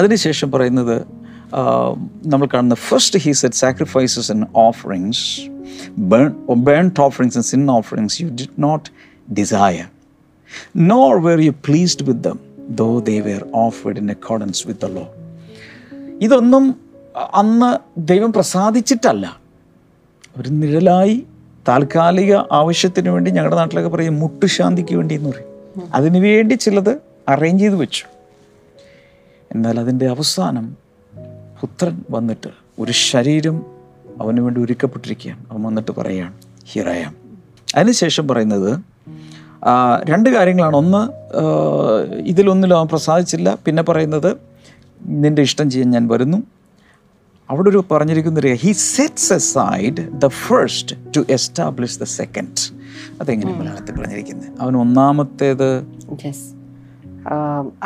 അതിനുശേഷം 0.00 0.50
പറയുന്നത് 0.50 1.21
നമ്മൾ 2.24 2.46
കാണുന്ന 2.54 2.74
first 2.74 3.18
he 3.18 3.32
said 3.32 3.54
sacrifices 3.54 4.32
and 4.32 4.46
offerings 4.54 5.40
burn 6.64 6.92
offerings 6.98 7.36
and 7.36 7.44
sin 7.44 7.70
offerings 7.70 8.22
you 8.22 8.28
did 8.28 8.62
not 8.62 8.90
desire 9.32 9.86
nor 10.76 11.16
were 11.16 11.40
you 11.40 11.50
pleased 11.50 12.04
with 12.04 12.20
them 12.20 12.38
though 12.68 12.98
they 12.98 13.20
were 13.20 13.46
offered 13.54 13.96
in 13.96 14.10
accordance 14.10 14.66
with 14.66 14.80
the 14.80 14.84
law 14.84 15.14
ഇതൊന്നും 16.22 16.76
അന്ന് 17.32 17.78
ദൈവം 17.98 18.32
പ്രസാദിച്ചിട്ടല്ല 18.32 19.38
ഒരു 20.38 20.48
നിഴലായി 20.48 21.26
താൽക്കാലിക 21.68 22.34
ആവശ്യത്തിന് 22.34 23.08
വേണ്ടി 23.08 23.30
ഞങ്ങളുടെ 23.30 23.56
നാട്ടിലൊക്കെ 23.56 23.88
പറയും 23.88 24.20
മുട്ടുശാന്തിക്ക് 24.20 24.94
വേണ്ടി 24.94 25.14
എന്ന് 25.14 25.30
പറയും 25.30 25.48
അതിനുവേണ്ടി 25.94 26.54
ചിലത് 26.54 27.00
അറേഞ്ച് 27.28 27.62
ചെയ്ത് 27.64 27.76
വെച്ചു 27.76 28.04
എന്നാൽ 29.52 29.80
അതിൻ്റെ 29.80 30.06
അവസാനം 30.06 30.76
പുത്രൻ 31.62 32.02
വന്നിട്ട് 32.10 32.48
ഒരു 32.78 32.92
ശരീരം 32.92 33.62
അവന് 34.20 34.40
വേണ്ടി 34.40 34.60
ഒരുക്കപ്പെട്ടിരിക്കുകയാണ് 34.60 35.46
അവൻ 35.50 35.62
വന്നിട്ട് 35.62 35.90
പറയുകയാണ് 35.90 36.32
ഹിറയാം 36.66 37.14
അതിനുശേഷം 37.76 38.28
പറയുന്നത് 38.28 38.80
രണ്ട് 40.10 40.30
കാര്യങ്ങളാണ് 40.30 40.76
ഒന്ന് 40.76 41.02
ഇതിലൊന്നിലും 42.22 42.76
അവൻ 42.78 42.86
പ്രസാദിച്ചില്ല 42.86 43.58
പിന്നെ 43.66 43.82
പറയുന്നത് 43.82 44.36
നിൻ്റെ 45.02 45.42
ഇഷ്ടം 45.42 45.70
ചെയ്യാൻ 45.70 45.90
ഞാൻ 45.90 46.08
വരുന്നു 46.08 46.42
അവിടെ 47.50 47.68
ഒരു 47.68 47.84
പറഞ്ഞിരിക്കുന്ന 47.90 48.40
he 48.40 48.72
sets 48.72 49.32
A 49.32 49.36
side 49.36 50.02
the 50.10 50.26
first 50.26 50.96
to 51.16 51.24
establish 51.30 52.00
the 52.00 52.02
second 52.02 52.72
അതെങ്ങനെ 53.20 53.52
മലയാളത്തിൽ 53.52 53.94
പറഞ്ഞിരിക്കുന്നത് 53.94 54.60
അവൻ 54.60 54.76
ഒന്നാമത്തേത് 54.76 55.84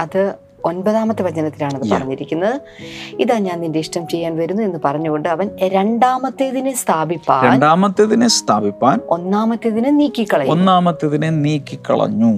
അത് 0.00 0.35
ഒൻപതാമത്തെ 0.67 1.23
വചനത്തിലാണ് 1.23 1.79
പറഞ്ഞിരിക്കുന്നത് 1.91 2.61
ഇതാ 3.21 3.39
ഞാൻ 3.39 3.61
നിന്റെ 3.61 3.79
ഇഷ്ടം 3.79 4.05
ചെയ്യാൻ 4.07 4.37
വരുന്നു 4.37 4.63
എന്ന് 4.63 4.81
പറഞ്ഞുകൊണ്ട് 4.85 5.29
അവൻ 5.29 5.49
രണ്ടാമത്തേതിനെ 5.73 6.75
സ്ഥാപിപ്പാൻ 6.75 7.45
രണ്ടാമത്തേതിനെ 7.45 8.29
സ്ഥാപിപ്പാൻ 8.29 9.01
ഒന്നാമത്തേതിനെ 9.09 9.91
നീക്കിക്കളഞ്ഞു 9.91 10.53
ഒന്നാമത്തേതിനെ 10.53 11.31
നീക്കിക്കളഞ്ഞു 11.31 12.33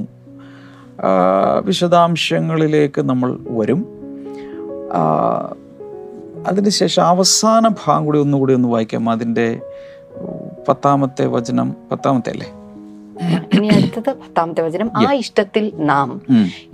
വിശദാംശങ്ങളിലേക്ക് 1.64 3.00
നമ്മൾ 3.00 3.30
വരും 3.48 3.80
അതിനുശേഷം 6.46 7.02
അവസാന 7.04 7.68
ഭാഗം 7.68 8.04
കൂടി 8.04 8.18
ഒന്നുകൂടി 8.18 8.52
ഒന്ന് 8.54 8.68
വായിക്കാം 8.68 9.10
അതിൻ്റെ 9.10 9.46
പത്താമത്തെ 10.68 11.24
വചനം 11.26 11.68
പത്താമത്തെ 11.92 12.30
അല്ലേ 12.30 12.48
ഇനി 13.54 13.68
അടുത്തത് 13.68 14.16
പത്താമത്തെ 14.16 14.62
വചനം 14.62 14.90
ആ 14.96 15.12
ഇഷ്ടത്തിൽ 15.12 15.72
നാം 15.80 16.20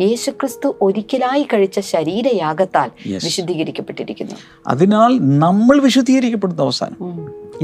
യേശുക്രിസ്തു 0.00 0.76
ഒരിക്കലായി 0.82 1.46
കഴിച്ച 1.54 1.80
ശരീരയാഗത്താൽ 1.80 2.90
വിശുദ്ധീകരിക്കപ്പെട്ടിരിക്കുന്നു 3.06 4.34
അതിനാൽ 4.68 5.18
നമ്മൾ 5.38 5.80
വിശുദ്ധീകരിക്കപ്പെടുന്ന 5.80 6.62
അവസാനം 6.62 6.96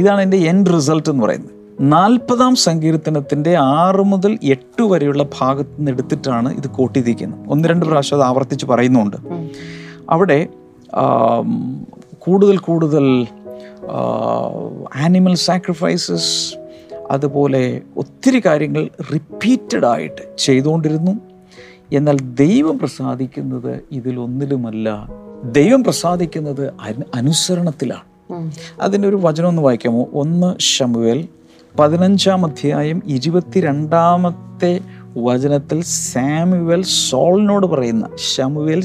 ഇതാണ് 0.00 0.20
എൻ്റെ 0.20 0.36
എൻഡ് 0.36 0.72
റിസൾട്ട് 0.74 1.10
എന്ന് 1.10 1.24
പറയുന്നത് 1.24 1.56
നാൽപ്പതാം 1.80 2.56
സങ്കീർത്തനത്തിൻ്റെ 2.56 3.56
ആറ് 3.56 3.98
മുതൽ 3.98 4.38
എട്ട് 4.42 4.82
വരെയുള്ള 4.82 5.22
ഭാഗത്ത് 5.40 5.70
നിന്ന് 5.78 5.92
എടുത്തിട്ടാണ് 5.92 6.54
ഇത് 6.54 6.70
കോട്ടിയിരിക്കുന്നത് 6.70 7.50
ഒന്ന് 7.50 7.68
രണ്ട് 7.68 7.86
പ്രാവശ്യം 7.86 8.16
അത് 8.16 8.24
ആവർത്തിച്ച് 8.24 8.66
പറയുന്നുണ്ട് 8.66 9.16
അവിടെ 10.10 10.48
കൂടുതൽ 12.18 12.58
കൂടുതൽ 12.58 13.26
ആനിമൽ 14.96 15.34
സാക്രിഫൈസസ് 15.34 16.59
അതുപോലെ 17.10 17.82
ഒത്തിരി 17.96 18.42
കാര്യങ്ങൾ 18.46 18.88
റിപ്പീറ്റഡായിട്ട് 19.14 20.22
ചെയ്തുകൊണ്ടിരുന്നു 20.36 21.14
എന്നാൽ 21.92 22.16
ദൈവം 22.34 22.78
പ്രസാദിക്കുന്നത് 22.78 23.80
ഇതിലൊന്നിലുമല്ല 23.92 24.88
ദൈവം 25.52 25.84
പ്രസാദിക്കുന്നത് 25.84 26.64
അനുസരണത്തിലാണ് 27.14 28.06
അതിൻ്റെ 28.80 29.08
ഒരു 29.08 29.16
വചനം 29.16 29.48
ഒന്ന് 29.48 29.62
വായിക്കാമോ 29.62 30.10
ഒന്ന് 30.14 30.50
ഷമുവേൽ 30.62 31.28
പതിനഞ്ചാം 31.78 32.44
അധ്യായം 32.44 33.02
ഇരുപത്തിരണ്ടാമത്തെ 33.06 34.80
വചനത്തിൽ 35.16 35.80
സാമുവേൽ 35.80 36.82
സോളിനോട് 36.82 37.66
പറയുന്ന 37.66 38.08
ഷമുവേൽ 38.34 38.82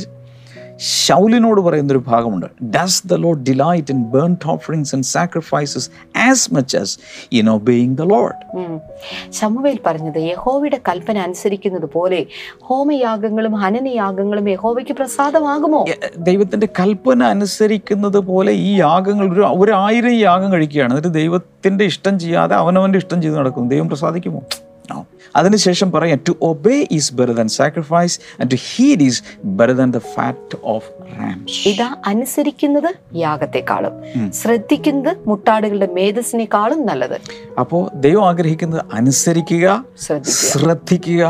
ശൗലിനോട് 0.78 1.62
പറയുന്നൊരു 1.62 2.02
ഭാഗമുണ്ട് 2.08 2.48
does 2.76 3.02
the 3.08 3.14
load 3.16 3.44
delight 3.44 3.92
in 3.92 4.00
burn 4.12 4.34
offerings 4.46 4.96
and 4.96 5.06
sacrifices 5.06 5.88
as 6.26 6.54
much 6.54 6.76
as 6.78 6.96
in 7.32 7.50
obeying 7.50 7.96
the 7.96 8.02
load 8.02 8.36
ശമുവേൽ 9.34 9.78
പറഞ്ഞത് 9.86 10.20
യഹോവയുടെ 10.24 10.80
കൽപ്പന 10.90 11.18
അനുസരിക്കുന്നത് 11.20 11.88
പോലെ 11.94 12.28
ഹോമയാഗങ്ങളും 12.62 13.56
ഹനനയാഗങ്ങളും 13.56 14.50
യഹോവയ്ക്ക് 14.50 14.96
പ്രസാദമാകുമോ 14.96 15.82
ദൈവത്തിന്റെ 16.18 16.70
കൽപ്പന 16.80 17.24
അനുസരിക്കുന്നത് 17.24 18.18
പോലെ 18.18 18.54
ഈ 18.66 18.72
യാഗങ്ങൾ 18.78 19.28
ഒരു 19.32 19.46
ഒരായിരം 19.60 20.16
യാഗം 20.20 20.52
കഴിക്കുകയാണ് 20.52 20.94
എന്നിട്ട് 20.94 21.14
ദൈവത്തിന്റെ 21.14 21.86
ഇഷ്ടം 21.86 22.20
ചെയ്യാതെ 22.20 22.56
അവനവന്റെ 22.56 22.98
ഇഷ്ടം 22.98 23.22
ചെയ്ത് 23.22 23.38
നടക്കും 23.38 23.70
ദൈവം 23.70 23.90
പ്രസാദിക്കുമോ 23.90 24.42
അതിനുശേഷം 25.36 25.92
പറയാം 25.92 26.20
to 26.28 26.34
obey 26.42 26.76
is 26.92 27.10
better 27.14 27.34
than 27.34 27.50
sacrifice 27.56 28.16
and 28.40 28.50
to 28.52 28.60
heed 28.70 29.04
is 29.04 29.22
better 29.60 29.76
than 29.76 29.92
the 29.92 30.02
fat 30.16 30.58
of 30.66 30.90
rams 31.20 31.60
ഇതാ 31.68 31.90
അനുസരിക്കുന്നത് 32.06 32.90
യാഗത്തെക്കാളും 33.16 33.96
ശ്രദ്ധിക്കുന്നത് 34.34 35.18
മുട്ടാടുകളുടെ 35.28 35.90
മേധസ്സിനെക്കാളും 35.94 36.82
നല്ലത് 36.86 37.18
അപ്പോൾ 37.60 37.84
ദൈവം 38.00 38.26
ആഗ്രഹിക്കുന്നത് 38.28 38.84
അനുസരിക്കുക 38.94 39.66
ശ്രദ്ധിക്കുക 40.50 41.24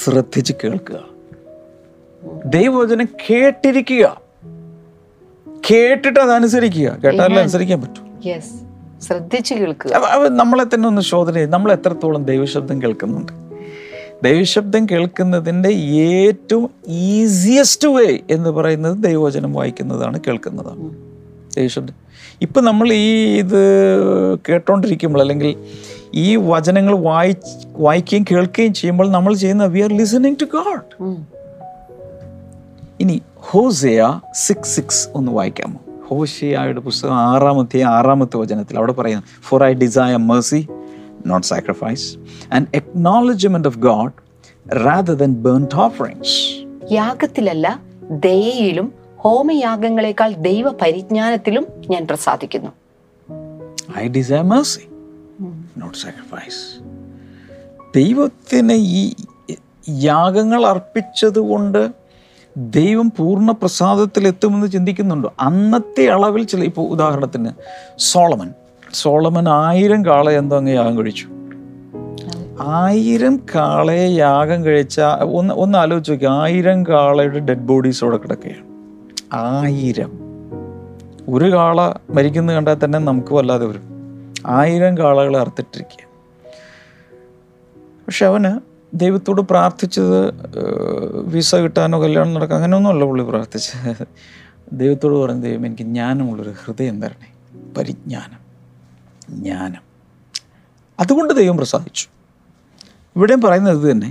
ശ്രദ്ധിച്ച് 0.00 0.54
കേൾക്കുക 0.62 1.00
ദൈവവചനം 2.48 3.08
കേട്ടിരിക്കുക 3.22 4.04
കേട്ടിട്ട് 5.64 6.18
അത് 6.20 6.32
അനുസരിക്കുക 6.32 6.88
കേട്ടാലും 7.04 7.38
അനുസരിക്കാൻ 7.38 7.80
യെസ് 8.26 8.54
ശ്രദ്ധിച്ച് 9.02 9.54
കേൾക്കുക 9.54 10.28
നമ്മളെ 10.28 10.64
തന്നെ 10.64 10.88
ഒന്ന് 10.88 11.02
ശോധന 11.02 11.34
ചെയ്ത് 11.34 11.52
നമ്മൾ 11.52 11.72
എത്രത്തോളം 11.72 12.24
ദൈവശബ്ദം 12.24 12.82
കേൾക്കുന്നുണ്ട് 12.82 13.32
ദൈവശബ്ദം 14.22 14.86
കേൾക്കുന്നതിൻ്റെ 14.86 15.68
ഏറ്റവും 16.02 16.70
ഈസിയസ്റ്റ് 16.88 17.88
വേ 17.88 18.18
എന്ന് 18.30 18.50
പറയുന്നത് 18.50 19.04
ദൈവവചനം 19.04 19.52
വായിക്കുന്നതാണ് 19.52 20.20
കേൾക്കുന്നതാണ് 20.26 20.90
ദൈവശബ്ദം 21.56 21.96
ഇപ്പം 22.42 22.64
നമ്മൾ 22.64 22.92
ഈ 22.92 23.38
ഇത് 23.38 23.60
കേട്ടോണ്ടിരിക്കുമ്പോൾ 24.48 25.20
അല്ലെങ്കിൽ 25.20 25.56
ഈ 26.14 26.36
വചനങ്ങൾ 26.36 26.94
വായി 26.98 27.34
വായിക്കുകയും 27.76 28.24
കേൾക്കുകയും 28.30 28.74
ചെയ്യുമ്പോൾ 28.74 29.10
നമ്മൾ 29.10 29.34
ചെയ്യുന്ന 29.34 29.64
we 29.64 29.80
are 29.80 29.92
listening 29.92 30.36
to 30.42 30.44
God 30.44 30.88
ഇനി 33.00 33.20
ഹോസിയ 33.36 34.20
സിക്സ് 34.34 34.74
സിക്സ് 34.76 35.08
ഒന്ന് 35.14 35.32
വായിക്കാമോ 35.32 35.80
ഹോഷിയായുടെ 36.12 36.80
പുസ്തകം 36.80 37.16
ആറാമത്തെ 37.26 37.80
ആറാമത്തെ 37.82 38.36
വചനത്തിൽ 38.36 38.76
അവിടെ 38.78 38.92
പറയുന്നു 38.92 39.26
for 39.42 39.64
I 39.64 39.72
desire 39.74 40.16
mercy 40.16 40.60
not 41.26 41.46
sacrifice 41.46 42.06
and 42.52 42.66
acknowledgement 42.74 43.68
of 43.68 43.78
God 43.78 44.12
rather 44.84 45.14
than 45.14 45.34
burn 45.42 45.64
offerings 45.74 46.36
യാഗത്തിലല്ല 46.92 47.66
ദയയിലും 48.20 48.92
ഹോമയാഗങ്ങളെക്കാൾ 49.18 50.32
ദൈവ 50.42 50.68
പരിജ്ഞാനത്തിലും 50.82 51.66
ഞാൻ 51.90 52.06
പ്രസാദിക്കുന്നു 52.06 52.72
I 53.98 54.06
desire 54.08 54.42
mercy 54.42 54.84
not 55.78 55.98
sacrifice 55.98 56.62
ദൈവത്തിന് 57.96 58.76
ഈ 58.94 59.02
യാഗങ്ങൾ 60.02 60.66
അർപ്പിച്ചതുകൊണ്ട് 60.66 61.82
ദൈവം 62.56 63.12
പൂർണ്ണ 63.16 63.50
എത്തുമെന്ന് 64.28 64.68
ചിന്തിക്കുന്നുണ്ടോ 64.72 65.32
അന്നത്തെ 65.40 66.04
അളവിൽ 66.06 66.42
ചില 66.44 66.64
ഇപ്പോൾ 66.64 66.86
ഉദാഹരണത്തിന് 66.88 67.52
സോളമൻ 67.96 68.50
സോളമൻ 68.92 69.46
ആയിരം 69.48 70.04
കാള 70.06 70.30
എന്തോ 70.30 70.56
അങ്ങ് 70.56 70.72
യാഗം 70.72 70.96
കഴിച്ചു 70.98 71.28
ആയിരം 72.60 73.40
കാളയെ 73.54 74.08
യാഗം 74.16 74.64
കഴിച്ച 74.64 75.00
ഒന്ന് 75.32 75.54
ഒന്ന് 75.54 75.78
ആലോചിച്ച് 75.78 76.12
നോക്കി 76.12 76.26
ആയിരം 76.30 76.82
കാളയുടെ 76.82 77.38
ഡെഡ് 77.38 77.66
ബോഡീസ് 77.66 78.04
അവിടെ 78.04 78.16
കിടക്കുകയാണ് 78.16 78.68
ആയിരം 79.34 80.12
ഒരു 81.28 81.48
കാള 81.52 81.80
മരിക്കുന്നത് 82.10 82.54
കണ്ടാൽ 82.54 82.76
തന്നെ 82.84 82.98
നമുക്ക് 82.98 83.34
വല്ലാതെ 83.34 83.66
വരും 83.66 83.86
ആയിരം 84.46 84.98
കാളകളെ 84.98 85.38
അറുത്തിട്ടിരിക്കുക 85.38 86.06
പക്ഷെ 88.06 88.26
അവന് 88.26 88.52
ദൈവത്തോട് 88.92 89.40
പ്രാർത്ഥിച്ചത് 89.40 90.18
വിസ 91.26 91.56
കിട്ടാനോ 91.56 91.98
കല്യാണം 92.02 92.34
നടക്കാൻ 92.34 92.56
അങ്ങനെയൊന്നുമല്ല 92.56 93.04
പുള്ളി 93.04 93.24
പ്രാർത്ഥിച്ച് 93.24 93.72
ദൈവത്തോട് 94.72 95.14
പറഞ്ഞ 95.14 95.40
ദൈവം 95.40 95.66
എനിക്ക് 95.66 95.82
ജ്ഞാനമുള്ളൊരു 95.82 96.54
ഹൃദയം 96.64 97.02
തരണേ 97.02 97.30
പരിജ്ഞാനം 97.76 98.40
ജ്ഞാനം 99.30 99.82
അതുകൊണ്ട് 100.98 101.34
ദൈവം 101.34 101.56
പ്രസാദിച്ചു 101.56 102.06
ഇവിടെയും 103.16 103.40
പറയുന്നത് 103.40 103.78
ഇത് 103.78 103.90
തന്നെ 103.90 104.10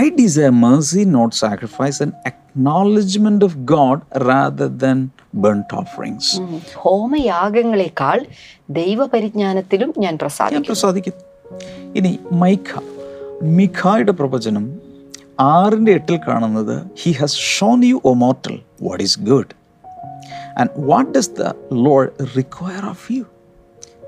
I 0.00 0.04
a 0.42 0.50
mercy 0.56 1.04
not 1.08 1.36
sacrifice 1.36 2.02
and 2.02 2.14
acknowledgement 2.26 3.44
of 3.44 3.56
God 3.56 4.00
rather 4.28 4.70
than 4.76 5.10
burned 5.34 5.74
offerings 5.74 6.32
ഹോമയാഗങ്ങളെക്കാൾ 6.74 8.20
ദൈവപരിജ്ഞാനത്തിലും 8.70 9.92
ഞാൻ 9.98 10.16
പ്രസാദിക്കുന്നു 10.16 11.24
ഇനി 11.96 12.18
മൈഖ 12.32 12.80
മിഖായുടെ 13.42 14.12
പ്രവചനം 14.12 14.80
ആറിൻ്റെ 15.40 15.92
എട്ടിൽ 15.92 16.20
കാണുന്നത് 16.28 16.82
he 17.02 17.10
has 17.10 17.34
shown 17.34 17.84
you 17.84 18.00
O 18.04 18.14
mortal 18.14 18.60
what 18.82 19.04
is 19.04 19.20
good 19.20 19.52
and 20.58 20.70
what 20.76 21.18
does 21.18 21.30
the 21.30 21.42
Lord 21.72 22.08
require 22.36 22.84
of 22.88 23.12
U 23.12 23.24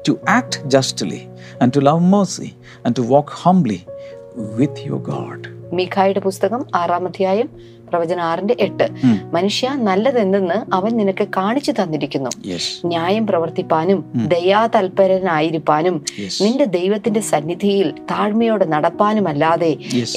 to 0.08 0.18
act 0.28 0.68
justly 0.68 1.28
and 1.62 1.75
to 1.75 1.78
love 1.78 2.00
mercy 2.00 2.56
and 2.87 2.96
to 2.96 3.00
walk 3.00 3.28
humbly 3.28 3.80
with 4.37 4.80
your 4.87 5.02
God 5.02 5.57
മീഖായുടെ 5.75 6.20
പുസ്തകം 6.20 6.66
ആറാം 6.75 7.06
അധ്യായം 7.06 7.78
പ്രവചന 7.92 8.20
ആറിന്റെ 8.20 8.56
എട്ട് 8.60 8.88
മനുഷ്യ 9.32 9.68
നല്ലതെന്തെന്ന് 9.68 10.75
അവൻ 10.75 10.96
നിനക്ക് 10.96 11.28
കാണിച്ചു 11.37 11.70
തന്നിരിക്കുന്നു 11.70 12.30
ന്യായം 12.87 13.26
പ്രവർത്തിപ്പാനും 13.26 14.04
ദയാതൽപരനായിരിക്കാനും 14.14 16.04
നിന്റെ 16.40 16.64
ദൈവത്തിന്റെ 16.64 17.20
സന്നിധിയിൽ 17.20 17.94
താഴ്മയോടെ 18.10 18.64
നടപ്പാനുമല്ലാതെ 18.64 19.78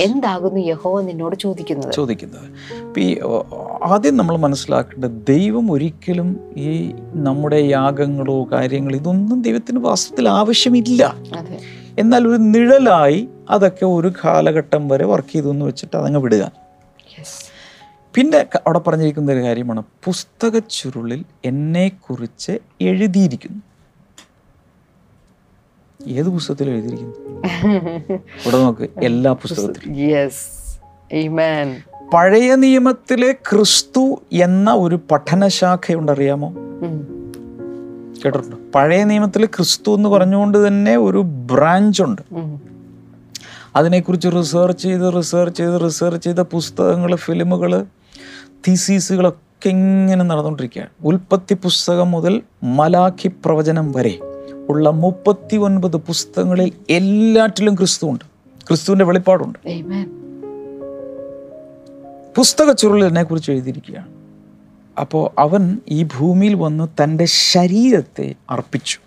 എന്താകുന്നു 0.00 0.59
യഹോ 0.59 1.01
നിന്നോട് 1.01 1.35
ചോദിക്കുന്നത് 1.35 1.91
ചോദിക്കുന്നത് 1.91 2.49
ആദ്യം 3.83 4.17
നമ്മൾ 4.17 4.37
മനസ്സിലാക്കേണ്ടത് 4.37 5.11
ദൈവം 5.27 5.71
ഒരിക്കലും 5.71 6.39
ഈ 6.55 6.91
നമ്മുടെ 7.13 7.61
യാഗങ്ങളോ 7.61 8.47
കാര്യങ്ങളോ 8.51 8.97
ഇതൊന്നും 8.97 9.41
ദൈവത്തിന് 9.41 9.79
വാസ്തവത്തിൽ 9.79 10.29
ആവശ്യമില്ല 10.29 11.15
അതെ 11.39 11.80
എന്നാൽ 11.99 12.27
ഒരു 12.27 12.35
നിഴലായി 12.35 13.29
അതൊക്കെ 13.49 13.85
ഒരു 13.85 14.13
കാലഘട്ടം 14.25 14.87
വരെ 14.89 15.05
വർക്ക് 15.05 15.29
ചെയ്തു 15.29 15.49
എന്ന് 15.51 15.65
വെച്ചിട്ട് 15.65 15.95
അതങ്ങ് 15.97 16.19
വിടുക 16.19 16.51
പിന്നെ 18.15 18.39
അവിടെ 18.57 18.79
പറഞ്ഞിരിക്കുന്ന 18.79 19.31
ഒരു 19.31 19.39
കാര്യമാണ് 19.39 19.83
പുസ്തക 20.03 20.59
ചുരുളിൽ 20.59 21.23
എന്നെക്കുറിച്ച് 21.45 22.59
എഴുതിയിരിക്കുന്നു 22.81 23.61
ഏത് 25.99 26.29
പുസ്തകത്തിൽ 26.29 26.69
എഴുതിയിരിക്കുന്നു 26.69 27.15
ഇവിടെ 28.39 28.57
നോക്ക് 28.57 28.89
എല്ലാ 29.01 29.31
പുസ്തകത്തിലും 29.31 29.93
പഴയ 32.13 32.55
നിയമത്തിലെ 32.55 33.31
ക്രിസ്തു 33.31 34.21
എന്ന 34.33 34.73
ഒരു 34.73 34.99
പഠനശാഖയുണ്ടറിയാമോ 35.11 36.49
കേട്ടിട്ടുണ്ട് 38.23 38.55
പഴയ 38.75 39.03
നിയമത്തിൽ 39.03 39.45
ക്രിസ്തു 39.45 39.95
എന്ന് 39.95 40.09
പറഞ്ഞുകൊണ്ട് 40.09 40.67
തന്നെ 40.67 40.97
ഒരു 40.97 41.17
ബ്രാഞ്ച് 41.45 42.01
ഉണ്ട് 42.01 42.21
അതിനെക്കുറിച്ച് 43.75 44.27
റിസർച്ച് 44.27 44.83
ചെയ്ത് 44.83 45.13
റിസർച്ച് 45.17 45.57
ചെയ്ത് 45.57 45.81
റിസർച്ച് 45.81 46.23
ചെയ്ത 46.23 46.39
പുസ്തകങ്ങൾ 46.39 47.15
ഫിലിമുകൾ 47.15 47.85
തീസീസുകളൊക്കെ 48.67 49.69
ഇങ്ങനെ 49.69 50.23
നടന്നുകൊണ്ടിരിക്കുകയാണ് 50.23 50.89
ഉൽപ്പത്തി 51.03 51.53
പുസ്തകം 51.53 52.11
മുതൽ 52.11 52.41
മലാഖി 52.63 53.27
പ്രവചനം 53.45 53.91
വരെ 53.91 54.19
ഉള്ള 54.69 54.89
മുപ്പത്തി 54.89 55.55
ഒൻപത് 55.55 55.97
പുസ്തകങ്ങളിൽ 55.97 56.71
എല്ലാറ്റിലും 56.89 57.75
ക്രിസ്തു 57.75 58.05
ഉണ്ട് 58.05 58.25
ക്രിസ്തുവിൻ്റെ 58.67 59.05
വെളിപ്പാടുണ്ട് 59.05 59.59
പുസ്തക 62.37 62.71
ചുരുളിനെ 62.71 63.23
കുറിച്ച് 63.23 63.51
എഴുതിയിരിക്കുകയാണ് 63.51 64.10
അപ്പോൾ 64.97 65.41
അവൻ 65.41 65.77
ഈ 65.89 66.03
ഭൂമിയിൽ 66.03 66.55
വന്ന് 66.55 66.87
തൻ്റെ 66.99 67.25
ശരീരത്തെ 67.25 68.35
അർപ്പിച്ചു 68.49 68.97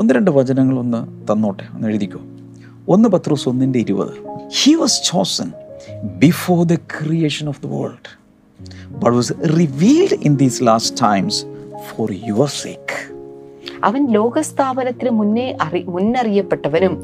ഒന്ന് 0.00 0.14
രണ്ട് 0.14 0.30
വചനങ്ങൾ 0.30 0.78
ഒന്ന് 0.78 1.00
തന്നോട്ടെ 1.32 1.64
ഒന്ന് 1.74 1.88
എഴുതിക്കോ 1.88 2.20
ഒന്ന് 2.88 3.08
പത്രോസ് 3.08 3.48
ഒന്നിൻ്റെ 3.48 3.78
ഇരുപത് 3.78 4.12
he 4.62 4.74
was 4.74 5.12
chosen 5.12 5.48
before 6.18 6.64
the 6.64 6.74
creation 6.74 7.48
of 7.48 7.60
the 7.62 7.66
world 7.66 8.10
but 8.90 9.16
was 9.16 9.32
revealed 9.58 10.18
in 10.22 10.36
these 10.36 10.62
last 10.62 11.02
times 11.02 11.40
for 11.88 12.12
your 12.26 12.46
sake 12.46 12.96
അവൻ 13.84 14.12
ലോകസ്ഥാപനത്തിന് 14.12 15.10
മുന്നേ 15.10 15.56
അറി 15.60 15.84
മുന്നറിയപ്പെട്ടവനും 15.88 16.94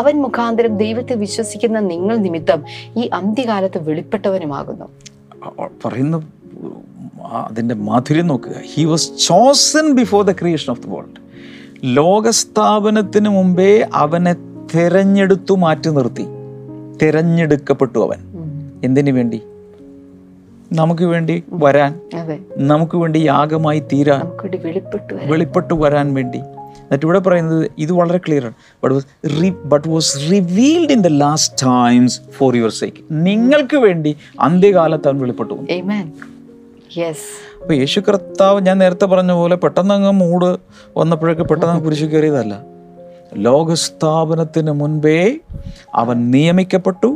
അവൻ 0.00 0.14
മുഖാന്തരം 0.22 0.76
ദൈവത്തെ 0.76 1.14
വിശ്വസിക്കുന്ന 1.14 1.80
നിങ്ങൾ 1.80 2.16
നിമിത്തം 2.16 2.60
ഈ 2.96 3.08
അന്ത്യകാലത്ത് 3.12 3.78
വെളിപ്പെട്ടവനുമാകുന്നു 3.88 4.88
പറയുന്ന 5.84 6.16
അതിൻ്റെ 7.32 7.74
മാധുര്യം 7.74 8.26
നോക്കുക 8.26 8.56
he 8.74 8.84
was 8.84 9.08
chosen 9.28 9.86
before 9.92 10.24
the 10.24 10.30
creation 10.30 10.70
of 10.70 10.80
the 10.80 10.90
world 10.94 11.20
ലോകസ്ഥാപനത്തിന് 11.96 13.28
മുമ്പേ 13.28 13.70
അവനെ 13.92 14.34
തിരഞ്ഞെടുത്തു 14.74 15.54
മാറ്റി 15.54 15.90
നിർത്തി 15.90 16.26
തിരഞ്ഞെടുക്കപ്പെട്ടു 17.02 17.98
അവൻ 17.98 18.20
എന്തിനു 18.84 19.12
വേണ്ടി 19.12 19.40
നമുക്ക് 20.72 21.04
വേണ്ടി 21.04 21.34
വരാൻ 21.48 21.92
നമുക്ക് 22.56 22.96
വേണ്ടി 22.96 23.18
യാഗമായി 23.18 23.80
തീരാൻ 23.92 24.22
വെളിപ്പെട്ടു 25.28 25.74
വരാൻ 25.74 26.14
വേണ്ടി 26.14 26.40
എന്നിട്ട് 26.92 27.06
ഇവിടെ 27.06 27.18
പറയുന്നത് 27.18 27.70
ഇത് 27.78 27.92
വളരെ 27.92 28.18
ക്ലിയർ 28.18 28.44
ആണ് 28.44 28.56
but 28.82 28.94
was 28.94 29.06
but 29.64 29.88
was 29.88 30.10
revealed 30.30 30.92
in 30.92 31.02
the 31.02 31.10
last 31.18 31.66
times 31.66 32.16
for 32.38 32.56
your 32.56 32.70
sake 32.70 33.00
നിങ്ങൾക്ക് 33.26 33.76
വേണ്ടി 33.76 34.16
അന്ത്യകാലത്ത് 34.40 35.08
അവൻ 35.08 35.20
വെളിപ്പെട്ടു 35.20 35.54
അപ്പൊ 37.56 37.74
യേശു 37.74 38.00
കർത്താവ് 38.00 38.60
ഞാൻ 38.60 38.76
നേരത്തെ 38.78 39.06
പറഞ്ഞ 39.06 39.32
പോലെ 39.32 39.56
പെട്ടെന്ന് 39.56 39.94
അങ്ങ് 39.94 40.12
മൂട് 40.12 40.48
വന്നപ്പോഴൊക്കെ 40.96 41.44
പെട്ടെന്ന് 41.44 41.82
കുരിശു 41.82 42.06
കയറിയതല്ല 42.06 42.54
ലോകസ്ഥാപനത്തിന് 43.36 44.72
മുൻപേ 44.72 45.18
അവൻ 45.94 46.30
നിയമിക്കപ്പെട്ടു 46.30 47.10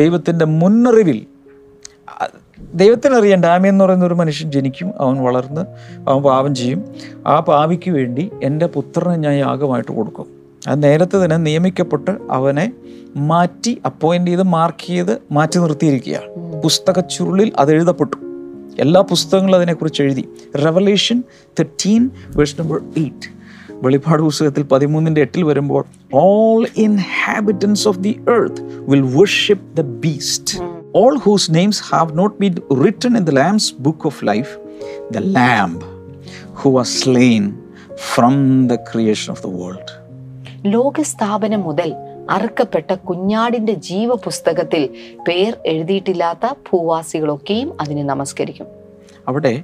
ദൈവത്തിന്റെ 0.00 0.44
മുന്നറിവിൽ 0.44 1.18
ദൈവത്തിനറിയാം 2.74 3.40
ഡാമി 3.40 3.68
എന്ന് 3.68 3.84
പറയുന്ന 3.84 4.06
ഒരു 4.06 4.14
മനുഷ്യൻ 4.14 4.52
ജനിക്കും 4.52 4.92
അവൻ 5.00 5.22
വളർന്ന് 5.22 5.60
അവൻ 6.08 6.22
പാപം 6.22 6.54
ചെയ്യും 6.54 6.84
ആ 7.26 7.40
പാവിക്ക് 7.40 7.90
വേണ്ടി 7.90 8.30
എൻ്റെ 8.42 8.66
പുത്രനെ 8.66 9.16
ഞാൻ 9.16 9.34
യാഗമായിട്ട് 9.34 9.92
കൊടുക്കും 9.92 10.26
അത് 10.68 10.82
നേരത്തെ 10.82 11.24
തന്നെ 11.24 11.36
നിയമിക്കപ്പെട്ട് 11.36 12.10
അവനെ 12.30 12.72
മാറ്റി 13.16 13.80
അപ്പോയിൻ്റ് 13.86 14.30
ചെയ്ത് 14.30 14.42
മാർക്ക് 14.42 14.86
ചെയ്ത് 14.86 15.18
മാറ്റി 15.32 15.58
നിർത്തിയിരിക്കുകയാണ് 15.58 16.60
പുസ്തക 16.62 17.00
ചുരുളിൽ 17.00 17.52
അത് 17.58 17.72
എഴുതപ്പെട്ടു 17.72 18.16
എല്ലാ 18.80 19.00
പുസ്തകങ്ങളും 19.00 19.56
അതിനെക്കുറിച്ച് 19.56 20.02
എഴുതി 20.02 20.28
Revelation 20.64 21.22
thirteen 21.60 22.10
verse 22.36 22.56
number 22.60 22.80
eight 22.96 23.28
വെളിപാട് 23.82 24.22
പുസ്തകത്തിൽ 24.22 24.62
പതിമൂന്നിൻ്റെ 24.62 25.20
എട്ടിൽ 25.20 25.44
വരുമ്പോൾ 25.44 25.84
all 26.14 26.66
inhabitants 26.76 27.88
of 27.88 27.98
the 27.98 28.16
earth 28.28 28.62
will 28.88 29.06
worship 29.16 29.76
the 29.76 29.80
beast 29.80 30.77
all 30.92 31.18
whose 31.18 31.48
names 31.50 31.80
have 31.82 32.14
not 32.14 32.38
been 32.38 32.56
written 32.70 33.16
in 33.16 33.24
the 33.24 33.32
Lamb's 33.32 33.70
book 33.70 34.04
of 34.04 34.22
life, 34.22 34.56
the 35.10 35.20
Lamb 35.20 35.80
who 36.54 36.70
was 36.70 36.88
slain 37.00 37.56
from 37.98 38.68
the 38.68 38.78
creation 38.90 39.30
of 39.30 39.42
the 39.42 39.52
world. 39.52 39.88
ലോകസ്ഥാപനം 40.66 41.60
മുതൽ 41.66 41.90
അറുക്കപ്പെട്ട 42.30 42.92
കുഞ്ഞാടിന്റെ 43.08 43.74
ജീവപുസ്തകത്തിൽ 43.88 44.82
പേർ 45.28 45.50
എഴുതിയിട്ടില്ലാത്ത 45.72 46.46
ഭൂവാസികളൊക്കെയും 46.68 47.68
അതിനെ 47.82 48.04
നമസ്കരിക്കും 48.12 48.68
അവിടെ 49.30 49.54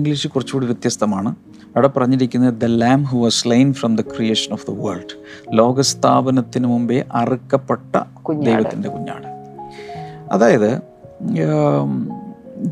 English 0.00 0.28
കുറച്ചുകൂടി 0.34 0.66
വ്യത്യസ്തമാണ് 0.66 1.30
അവിടെ 1.76 1.90
പറഞ്ഞിരിക്കുന്നത് 1.96 2.60
the 2.64 2.68
lamb 2.82 3.00
who 3.12 3.18
was 3.24 3.42
slain 3.52 3.70
from 3.80 3.94
the 4.00 4.04
creation 4.12 4.52
of 4.58 4.66
the 4.70 4.74
world 4.84 5.16
ലോകസ്ഥാപനത്തിന് 5.60 6.68
മുമ്പേ 6.74 7.00
അറുക്കപ്പെട്ട 7.22 7.94
ദൈവത്തിൻ്റെ 8.48 8.90
കുഞ്ഞാട് 8.94 9.27
അതായത് 10.32 10.70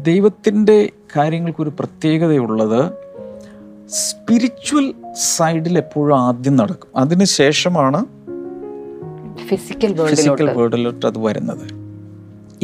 ദൈവത്തിൻ്റെ 0.02 0.92
കാര്യങ്ങൾക്കൊരു 1.16 1.72
പ്രത്യേകതയുള്ളത് 1.78 2.92
സ്പിരിച്വൽ 3.88 4.94
സൈഡിൽ 5.14 5.78
എപ്പോഴും 5.78 6.16
ആദ്യം 6.18 6.56
നടക്കും 6.56 6.90
അതിന് 6.96 7.24
ശേഷമാണ് 7.24 8.06
ഫിസിക്കൽ 9.48 10.06
ഫിസിക്കൽ 10.06 10.50
വേൾഡിലോട്ട് 10.50 11.06
അത് 11.06 11.18
വരുന്നത് 11.18 11.66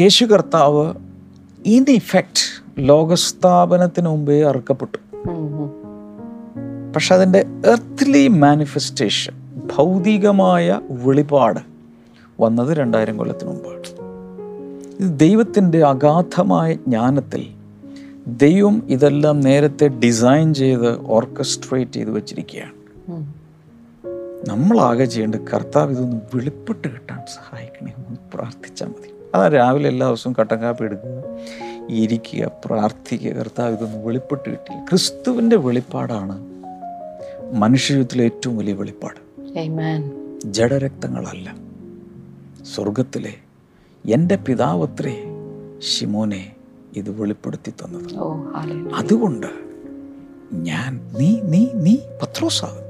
യേശു 0.00 0.24
കർത്താവ് 0.24 0.84
ഇൻ 1.66 1.84
ഇഫക്റ്റ് 1.88 2.44
ലോകസ്ഥാപനത്തിന് 2.78 4.08
മുമ്പേ 4.08 4.42
അറുക്കപ്പെട്ടു 4.42 4.98
പക്ഷെ 6.94 7.14
അതിൻ്റെ 7.14 7.38
എർത്ത്ലി 7.64 8.28
മാനിഫെസ്റ്റേഷൻ 8.28 9.34
ഭൗതികമായ 9.76 10.80
വെളിപാട് 10.90 11.60
വന്നത് 12.40 12.76
രണ്ടായിരം 12.76 13.16
കൊല്ലത്തിന് 13.16 13.50
മുമ്പാണ് 13.50 14.01
ദൈവത്തിൻ്റെ 15.02 15.82
അഗാധമായ 15.82 16.74
ജ്ഞാനത്തിൽ 16.74 17.42
ദൈവം 18.26 18.82
ഇതെല്ലാം 18.88 19.40
നേരത്തെ 19.40 19.86
ഡിസൈൻ 19.86 20.54
ചെയ്ത് 20.54 20.98
ഓർക്കസ്ട്രേറ്റ് 21.08 21.92
ചെയ്ത് 21.92 22.10
വെച്ചിരിക്കുകയാണ് 22.10 22.78
നമ്മളാകെ 24.48 25.04
ചെയ്യേണ്ട 25.04 25.34
കർത്താവ് 25.34 25.92
ഇതൊന്ന് 25.92 26.16
വെളിപ്പെട്ട് 26.34 26.88
കിട്ടാൻ 26.88 27.20
സഹായിക്കണേ 27.26 27.92
ഒന്ന് 27.98 28.16
പ്രാർത്ഥിച്ചാൽ 28.34 28.88
മതി 28.88 29.10
അതാ 29.34 29.48
രാവിലെ 29.48 29.88
എല്ലാ 29.88 30.08
ദിവസവും 30.08 30.34
കട്ടൻ 30.40 30.60
കാപ്പി 30.60 30.84
എടുക്കുക 30.84 31.22
ഇരിക്കുക 31.88 32.50
പ്രാർത്ഥിക്കുക 32.64 33.32
കർത്താവ് 33.32 33.72
ഇതൊന്ന് 33.72 33.98
വെളിപ്പെട്ട് 34.06 34.50
കിട്ടില്ല 34.50 34.84
ക്രിസ്തുവിൻ്റെ 34.88 35.56
വെളിപ്പാടാണ് 35.56 36.36
മനുഷ്യജീവിതത്തിലെ 37.58 38.24
ഏറ്റവും 38.24 38.56
വലിയ 38.56 38.72
വെളിപ്പാട് 38.72 39.20
ജഡരക്തങ്ങളല്ല 40.50 41.54
സ്വർഗത്തിലെ 42.64 43.34
എൻ്റെ 44.04 44.36
പിതാവത്രേ 44.36 45.16
ഷിമോനെ 45.80 46.54
ഇത് 46.96 47.10
വെളിപ്പെടുത്തി 47.10 47.70
തന്നത് 47.70 48.08
അതുകൊണ്ട് 48.92 49.50
ഞാൻ 50.52 51.00
നീ 51.18 51.40
നീ 51.42 51.66
നീ 51.74 51.96
പത്രോസാകും 52.22 52.88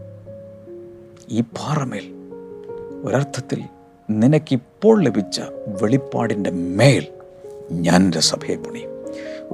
ഈ 1.30 1.40
പാറമേൽ 1.40 2.06
ഒരർത്ഥത്തിൽ 3.04 3.60
നിനക്കിപ്പോൾ 4.08 5.02
ലഭിച്ച 5.02 5.40
വെളിപ്പാടിൻ്റെ 5.82 6.50
മേൽ 6.50 7.04
ഞാൻ 7.70 8.00
എൻ്റെ 8.02 8.20
സഭയെ 8.20 8.56
പണി 8.56 8.82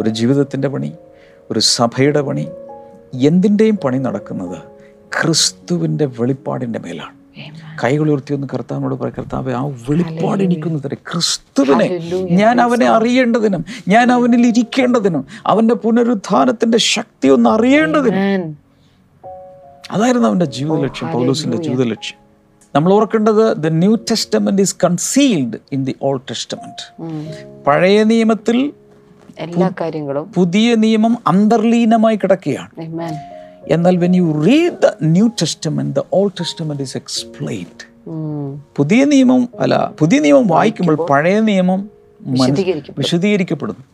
ഒരു 0.00 0.11
ജീവിതത്തിൻ്റെ 0.11 0.69
പണി 0.69 0.91
ഒരു 1.51 1.59
സഭയുടെ 1.59 2.21
പണി 2.21 2.47
എന്തിൻ്റെയും 3.27 3.77
പണി 3.77 3.99
നടക്കുന്നത് 3.99 4.59
ക്രിസ്തുവിൻ്റെ 5.13 6.07
വെളിപ്പാടിൻ്റെ 6.19 6.79
മേലാണ് 6.79 7.18
കൈകൾ 7.81 8.07
ഉയർത്തിയൊന്ന് 8.11 8.47
കർത്താവിനോട് 8.47 8.95
പറയും 8.95 9.17
കർത്താവ് 9.17 9.53
ആ 9.53 9.63
വെളിപ്പാട് 9.87 10.41
എനിക്കൊന്ന് 10.43 10.81
തരാം 10.85 11.03
ക്രിസ്തുവിനെ 11.11 11.89
ഞാൻ 12.33 12.57
അവനെ 12.61 12.89
അറിയേണ്ടതിനും 12.89 13.65
ഞാൻ 13.89 14.07
അവനിൽ 14.13 14.45
ഇരിക്കേണ്ടതിനും 14.47 15.25
അവൻ്റെ 15.47 15.77
പുനരുദ്ധാനത്തിൻ്റെ 15.85 16.81
ശക്തി 16.89 17.29
ഒന്ന് 17.29 17.51
അറിയേണ്ടതിനും 17.51 18.25
അതായിരുന്നു 19.91 20.29
അവൻ്റെ 20.29 20.49
ജീവിത 20.57 20.75
oh, 20.75 20.83
ലക്ഷ്യം 20.85 21.09
പൗലോസിൻ്റെ 21.13 21.59
ജീവിത 21.59 21.85
ലക്ഷ്യം 21.89 22.19
നമ്മൾ 22.75 22.91
ഓർക്കേണ്ടത് 22.93 23.45
the 23.57 23.69
New 23.77 23.93
Testament 24.11 24.63
is 24.63 24.75
concealed 24.85 25.59
in 25.73 25.81
the 25.85 25.95
Old 26.03 26.27
Testament 26.31 26.85
പഴയ 27.67 27.99
നിയമത്തിൽ 28.05 28.59
എല്ലാ 29.39 29.69
കാര്യങ്ങളും 29.81 30.25
പുതിയ 30.37 30.69
നിയമം 30.77 31.15
അന്തർലീനമായി 31.27 32.17
കിടക്കുകയാണ് 32.17 32.73
എന്നാൽ 33.67 33.97
when 33.97 34.15
you 34.15 34.43
read 34.47 34.75
the 34.83 34.87
New 35.03 35.29
Testament 35.29 36.01
the 36.01 36.03
Old 36.13 36.33
Testament 36.41 36.83
is 36.83 36.97
explained 36.97 37.85
പുതിയ 38.77 39.05
നിയമം 39.05 39.49
അല്ല 39.61 39.93
പുതിയ 39.99 40.21
നിയമം 40.21 40.49
വായിക്കുമ്പോൾ 40.49 41.07
പഴയ 41.11 41.41
നിയമം 41.41 41.91
വിശദീകരിക്കപ്പെടുന്നു 42.97 43.85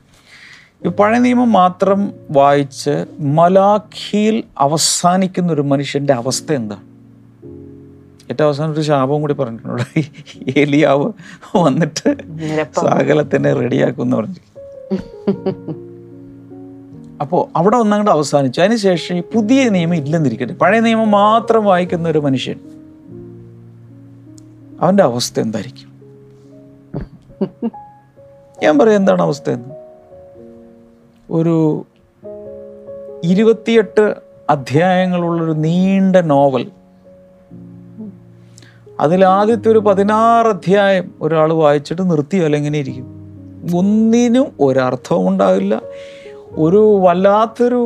പഴയ 0.91 1.19
നിയമം 1.19 1.53
മാത്രം 1.53 2.13
വായിച്ച് 2.31 3.07
മലാഖിയിൽ 3.21 4.45
അവസാനിക്കുന്ന 4.59 5.53
ഒരു 5.53 5.61
മനുഷ്യന്റെ 5.61 6.15
അവസ്ഥ 6.15 6.53
എന്താ 6.53 6.79
ഏറ്റവും 8.31 8.47
അവസാനം 8.47 8.73
ഒരു 8.73 8.81
ശാപവും 8.81 9.21
കൂടി 9.21 9.33
പറഞ്ഞിട്ടുണ്ട് 9.33 10.05
ഏലിയാവ് 10.59 11.13
വന്നിട്ട് 11.57 12.17
സകലത്തിനെ 12.77 13.55
റെഡിയാക്കും 13.55 14.03
എന്ന് 14.03 14.17
പറഞ്ഞു 14.17 14.43
അപ്പോൾ 17.21 17.59
അവിടെ 17.59 17.77
ഒന്നങ്ങോട്ട് 17.77 18.11
അവസാനിച്ചു 18.11 18.61
അതിനുശേഷം 18.61 19.17
ഈ 19.17 19.23
പുതിയ 19.35 19.69
നിയമം 19.69 19.95
ഇല്ലെന്നിരിക്കട്ടെ 19.95 20.55
പഴയ 20.55 20.81
നിയമം 20.81 21.11
മാത്രം 21.11 21.65
വായിക്കുന്ന 21.65 22.09
ഒരു 22.09 22.19
മനുഷ്യൻ 22.19 22.59
അവൻ്റെ 24.81 25.03
അവസ്ഥ 25.03 25.41
എന്തായിരിക്കും 25.41 25.91
ഞാൻ 28.63 28.79
പറയാം 28.79 28.97
എന്താണ് 28.97 29.23
അവസ്ഥ 29.23 29.51
എന്ന് 29.51 29.75
ഒരു 31.31 31.85
ഇരുപത്തിയെട്ട് 33.25 34.15
അധ്യായങ്ങളുള്ളൊരു 34.51 35.53
നീണ്ട 35.53 36.17
നോവൽ 36.17 36.71
അതിലാദ്യത്തെ 39.01 39.69
ഒരു 39.69 39.79
പതിനാറ് 39.79 40.47
അധ്യായം 40.47 41.15
ഒരാൾ 41.23 41.53
വായിച്ചിട്ട് 41.53 42.11
നിർത്തിയാൽ 42.11 42.57
എങ്ങനെ 42.57 42.79
ഇരിക്കും 42.79 43.09
ഒന്നിനും 43.79 44.47
ഒരർത്ഥവും 44.61 45.29
ഉണ്ടാവില്ല 45.29 45.75
ഒരു 46.59 47.01
വല്ലാത്തൊരു 47.03 47.87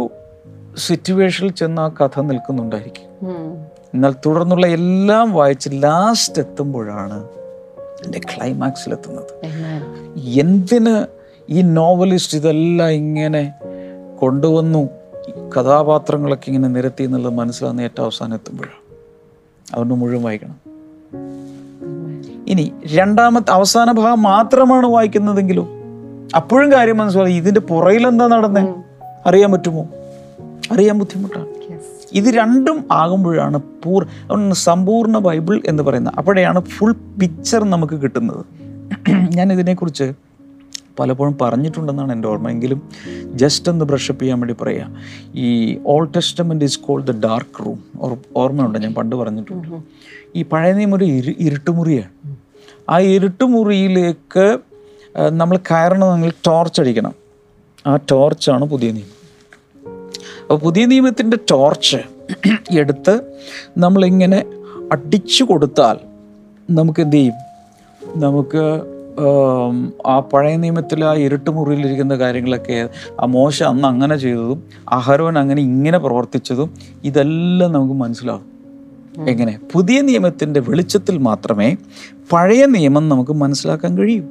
സിറ്റുവേഷനിൽ 0.76 1.52
ചെന്ന് 1.52 1.82
ആ 1.82 1.88
കഥ 1.88 2.20
നിൽക്കുന്നുണ്ടായിരിക്കും 2.20 3.04
എന്നാൽ 3.94 4.14
തുടർന്നുള്ള 4.26 4.66
എല്ലാം 4.66 5.32
വായിച്ച് 5.32 5.70
ലാസ്റ്റ് 5.72 6.42
എത്തുമ്പോഴാണ് 6.42 7.28
എൻ്റെ 8.04 8.18
ക്ലൈമാക്സിലെത്തുന്നത് 8.18 9.32
എന്തിന് 10.18 11.06
ഈ 11.50 11.62
നോവലിസ്റ്റ് 11.62 12.38
ഇതെല്ലാം 12.38 12.88
ഇങ്ങനെ 12.88 13.54
കൊണ്ടുവന്നു 14.20 14.88
കഥാപാത്രങ്ങളൊക്കെ 15.56 16.48
ഇങ്ങനെ 16.48 16.68
നിരത്തി 16.68 17.02
എന്നുള്ളത് 17.04 17.34
മനസ്സിലാകുന്ന 17.34 17.80
ഏറ്റവും 17.80 18.04
അവസാനം 18.04 18.34
എത്തുമ്പോഴാണ് 18.34 18.80
അതുകൊണ്ട് 19.72 19.94
മുഴുവൻ 19.94 20.22
വായിക്കണം 20.22 20.60
ഇനി 22.48 22.72
രണ്ടാമത്തെ 22.94 23.50
അവസാന 23.50 23.92
ഭാഗം 23.92 24.22
മാത്രമാണ് 24.22 24.86
വായിക്കുന്നതെങ്കിലും 24.86 25.77
അപ്പോഴും 26.36 26.68
കാര്യം 26.72 26.96
മനസ്സിലായി 26.96 27.34
ഇതിന്റെ 27.34 27.62
എന്താ 28.06 28.26
നടന്നേ 28.26 28.64
അറിയാൻ 29.26 29.50
പറ്റുമോ 29.52 29.84
അറിയാൻ 30.72 30.96
ബുദ്ധിമുട്ടാണ് 30.98 31.46
ഇത് 32.12 32.28
രണ്ടും 32.34 32.78
ആകുമ്പോഴാണ് 32.92 33.58
പൂർ 33.84 34.02
സമ്പൂർണ്ണ 34.52 35.18
ബൈബിൾ 35.18 35.56
എന്ന് 35.66 35.82
പറയുന്നത് 35.82 36.14
അപ്പോഴെയാണ് 36.18 36.60
ഫുൾ 36.68 36.92
പിക്ചർ 37.20 37.62
നമുക്ക് 37.64 37.96
കിട്ടുന്നത് 38.02 38.44
ഞാൻ 39.34 39.52
ഇതിനെക്കുറിച്ച് 39.52 40.06
പലപ്പോഴും 41.00 41.34
പറഞ്ഞിട്ടുണ്ടെന്നാണ് 41.42 42.12
എൻ്റെ 42.12 42.28
എങ്കിലും 42.50 42.78
ജസ്റ്റ് 43.34 43.70
ഒന്ന് 43.70 43.84
ബ്രഷപ്പ് 43.84 44.22
ചെയ്യാൻ 44.22 44.40
വേണ്ടി 44.40 44.54
പറയാം 44.62 44.90
ഈ 45.34 45.78
Old 45.86 46.12
Testament 46.14 46.64
is 46.64 46.80
called 46.86 47.06
the 47.06 47.14
dark 47.20 47.66
room 47.66 47.78
ഓർമ്മയുണ്ട് 48.36 48.78
ഞാൻ 48.78 48.94
പണ്ട് 48.94 49.16
പറഞ്ഞിട്ടുണ്ട് 49.16 49.68
ഈ 50.34 50.42
പഴയ 50.42 50.72
നിയമം 50.72 50.96
ഒരു 50.96 51.04
ഇരു 51.04 51.34
ഇരുട്ടുമുറിയാണ് 51.40 52.34
ആ 52.90 52.98
ഇരുട്ടുമുറിയിലേക്ക് 52.98 54.46
നമ്മൾ 55.18 55.56
കയറണമെങ്കിൽ 55.56 56.32
ടോർച്ച് 56.46 56.80
അടിക്കണം 56.80 57.14
ആ 57.86 57.96
ടോർച്ചാണ് 57.96 58.64
പുതിയ 58.64 58.92
നിയമം 58.92 59.14
അപ്പോൾ 60.42 60.58
പുതിയ 60.58 60.86
നിയമത്തിൻ്റെ 60.86 61.36
ടോർച്ച് 61.36 61.96
എടുത്ത് 62.78 63.20
നമ്മളിങ്ങനെ 63.78 64.44
അടിച്ചു 64.92 65.44
കൊടുത്താൽ 65.44 65.98
നമുക്ക് 66.70 67.00
എന്ത് 67.00 67.16
ചെയ്യും 67.16 67.34
നമുക്ക് 68.16 68.82
ആ 70.06 70.20
പഴയ 70.20 70.56
നിയമത്തിൽ 70.56 71.04
ആ 71.04 71.14
മുറിയിലിരിക്കുന്ന 71.50 72.14
കാര്യങ്ങളൊക്കെ 72.14 72.88
ആ 73.20 73.26
മോശം 73.26 73.68
അന്ന് 73.68 73.88
അങ്ങനെ 73.88 74.16
ചെയ്തതും 74.16 74.62
അഹരോൻ 74.88 75.38
അങ്ങനെ 75.38 75.62
ഇങ്ങനെ 75.62 75.98
പ്രവർത്തിച്ചതും 75.98 76.70
ഇതെല്ലാം 77.04 77.72
നമുക്ക് 77.72 77.94
മനസ്സിലാവും 77.94 78.46
എങ്ങനെ 79.28 79.58
പുതിയ 79.72 80.00
നിയമത്തിൻ്റെ 80.00 80.60
വെളിച്ചത്തിൽ 80.60 81.18
മാത്രമേ 81.18 81.76
പഴയ 82.32 82.66
നിയമം 82.66 83.08
നമുക്ക് 83.08 83.32
മനസ്സിലാക്കാൻ 83.32 83.98
കഴിയൂ 83.98 84.24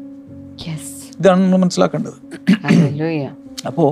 ഇതാണ് 1.19 1.43
നമ്മൾ 1.43 1.57
മനസ്സിലാക്കേണ്ടത് 1.57 2.13
അപ്പോൾ 3.67 3.92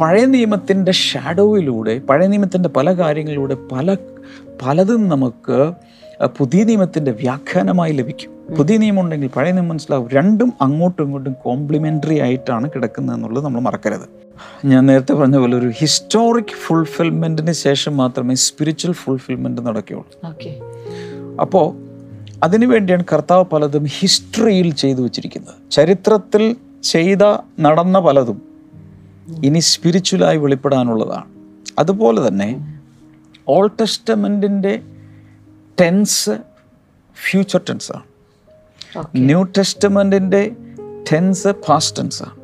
പഴയ 0.00 0.24
നിയമത്തിൻ്റെ 0.24 0.92
ഷാഡോയിലൂടെ 0.92 1.98
പഴയ 1.98 2.26
നിയമത്തിൻ്റെ 2.26 2.68
പല 2.68 2.92
കാര്യങ്ങളിലൂടെ 2.92 3.54
പല 3.72 3.96
പലതും 4.62 5.08
നമുക്ക് 5.08 5.72
പുതിയ 6.26 6.64
നിയമത്തിൻ്റെ 6.64 7.10
വ്യാഖ്യാനമായി 7.10 7.92
ലഭിക്കും 7.92 8.56
പുതിയ 8.56 8.78
നിയമം 8.78 9.00
ഉണ്ടെങ്കിൽ 9.00 9.30
പഴയ 9.36 9.52
നിയമം 9.52 9.68
മനസ്സിലാവും 9.68 10.08
രണ്ടും 10.12 10.52
അങ്ങോട്ടും 10.60 11.04
ഇങ്ങോട്ടും 11.04 11.32
കോംപ്ലിമെൻ്ററി 11.32 12.20
ആയിട്ടാണ് 12.20 12.70
കിടക്കുന്നത് 12.70 13.16
എന്നുള്ളത് 13.16 13.44
നമ്മൾ 13.44 13.60
മറക്കരുത് 13.60 14.08
ഞാൻ 14.64 14.86
നേരത്തെ 14.86 15.12
പറഞ്ഞ 15.12 15.36
പോലെ 15.36 15.56
ഒരു 15.56 15.68
ഹിസ്റ്റോറിക് 15.68 16.66
ഫുൾഫിൽമെൻറ്റിന് 16.66 17.52
ശേഷം 17.52 17.96
മാത്രമേ 17.96 18.34
സ്പിരിച്വൽ 18.34 18.92
ഫുൾഫിൽമെൻറ്റ് 18.92 19.66
നടക്കുകയുള്ളൂ 19.66 20.06
അപ്പോൾ 21.40 21.89
അതിനുവേണ്ടിയാണ് 22.44 23.04
കർത്താവ് 23.12 23.44
പലതും 23.44 23.84
ഹിസ്റ്ററിയിൽ 24.00 24.74
ചെയ്തു 24.74 25.00
വച്ചിരിക്കുന്നത് 25.00 25.56
ചരിത്രത്തിൽ 25.70 26.56
ചെയ്ത 26.82 27.22
നടന്ന 27.60 27.98
പലതും 27.98 28.38
ഇനി 29.42 29.58
സ്പിരിച്വലായി 29.58 30.36
വെളിപ്പെടാനുള്ളതാണ് 30.36 31.28
അതുപോലെ 31.78 32.28
തന്നെ 32.28 32.50
ഓൾഡ് 33.48 33.78
ടെസ്റ്റമെൻറ്റിൻ്റെ 33.80 34.82
ടെൻസ് 35.80 36.34
ഫ്യൂച്ചർ 37.16 37.60
ടെൻസാണ് 37.68 38.06
ന്യൂ 39.16 39.42
ടെസ്റ്റമെൻറ്റിൻ്റെ 39.58 40.42
ടെൻസ് 41.12 41.48
പാസ്റ്റ് 41.68 41.96
ടെൻസാണ് 41.98 42.36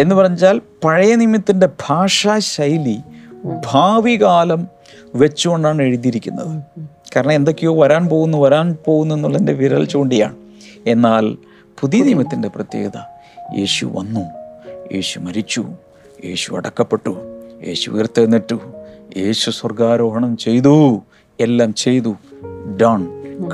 എന്ന് 0.00 0.14
പറഞ്ഞാൽ 0.14 0.60
പഴയ 0.84 1.16
നിമിത്തിൻ്റെ 1.16 1.68
ഭാഷാശൈലി 1.88 2.98
ഭാവി 3.66 4.16
കാലം 4.16 4.68
വെച്ചുകൊണ്ടാണ് 5.14 5.82
എഴുതിയിരിക്കുന്നത് 5.82 6.54
കാരണം 7.16 7.32
എന്തൊക്കെയോ 7.32 7.74
വരാൻ 7.74 8.08
പോകുന്നു 8.08 8.38
വരാൻ 8.38 8.76
പോകുന്നു 8.86 9.14
എന്നുള്ളതിൻ്റെ 9.14 9.52
വിരൽ 9.52 9.84
ചൂണ്ടിയാണ് 9.84 10.36
എന്നാൽ 10.86 11.36
പുതിയ 11.82 12.04
നിയമത്തിൻ്റെ 12.04 12.48
പ്രത്യേകത 12.48 12.98
യേശു 13.58 13.86
വന്നു 13.86 14.24
യേശു 14.94 15.20
മരിച്ചു 15.20 15.62
യേശു 16.24 16.54
അടക്കപ്പെട്ടു 16.54 17.12
യേശു 17.66 17.90
ഉയർത്തെഴുന്നേറ്റു 17.90 18.58
യേശു 19.16 19.50
സ്വർഗാരോഹണം 19.50 20.36
ചെയ്തു 20.36 21.02
എല്ലാം 21.38 21.74
ചെയ്തു 21.74 22.16
ഡൺ 22.82 23.02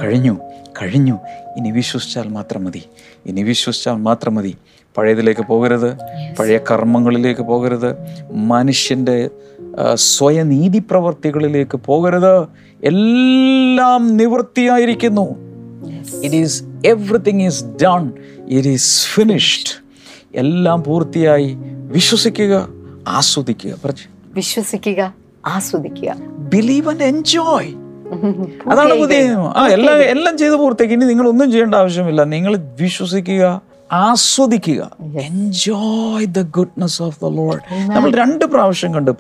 കഴിഞ്ഞു 0.00 0.35
കഴിഞ്ഞു 0.79 1.17
ഇനി 1.59 1.71
വിശ്വസിച്ചാൽ 1.71 2.29
മാത്രം 2.29 2.65
മതി 2.65 2.83
ഇനി 3.27 3.43
വിശ്വസിച്ചാൽ 3.43 3.97
മാത്രം 3.97 4.35
മതി 4.35 4.57
പഴയതിലേക്ക് 4.97 5.43
പോകരുത് 5.43 5.97
പഴയ 6.39 6.59
കർമ്മങ്ങളിലേക്ക് 6.71 7.43
പോകരുത് 7.43 7.97
മനുഷ്യൻ്റെ 8.31 9.31
സ്വയനീതി 9.95 10.79
പ്രവർത്തികളിലേക്ക് 10.91 11.77
പോകരുത് 11.79 12.35
എല്ലാം 12.83 14.17
നിവൃത്തിയായിരിക്കുന്നു 14.17 15.27
it 16.25 16.37
is 16.37 16.65
everything 16.87 17.43
is 17.43 17.65
done 17.65 18.13
it 18.49 18.69
is 18.69 19.07
finished 19.15 19.73
എല്ലാം 20.35 20.83
പൂർത്തിയായി 20.83 21.57
വിശ്വസിക്കുക 21.89 22.69
ആസ്വദിക്കുക 23.09 23.95
വിശ്വസിക്കുക 24.35 25.15
ആസ്വദിക്കുക 25.47 26.13
ബിലീവ് 26.49 26.89
ആൻഡ് 26.89 27.05
എൻജോയ് 27.05 27.73
അതാണ് 28.71 28.95
പുതിയ 28.95 29.19
ആ 29.57 29.69
എല്ലാം 29.69 30.03
എല്ലാം 30.03 30.39
ചെയ്ത് 30.39 30.57
പൂർത്തിയാക്കി 30.57 30.95
ഇനി 30.95 31.05
നിങ്ങൾ 31.05 31.29
ഒന്നും 31.29 31.53
ചെയ്യേണ്ട 31.53 31.75
ആവശ്യമില്ല 31.75 32.25
നിങ്ങൾ 32.25 32.57
വിശ്വസിക്കുക 32.81 33.45
ആസ്വദിക്കുക 33.91 34.91
enjoy 35.17 36.27
the 36.27 36.43
goodness 36.43 37.03
of 37.03 37.25
the 37.25 37.29
load 37.29 37.61
നമ്മൾ 37.91 38.11
രണ്ട് 38.11 38.45
പ്രാവശ്യം 38.45 38.95
കണ്ടു 38.95 39.13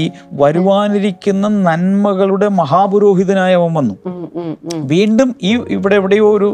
ഈ 0.00 0.10
വരുവാനിരിക്കുന്ന 0.32 1.48
നന്മകളുടെ 1.48 2.48
മഹാപുരോഹിതനായ 2.48 3.54
അവൻ 3.54 3.74
വന്നു 3.74 3.96
വീണ്ടും 4.84 5.34
ഈ 5.42 5.56
ഇവിടെ 5.68 5.94
എവിടെയോ 5.94 6.32
ഒരു 6.36 6.54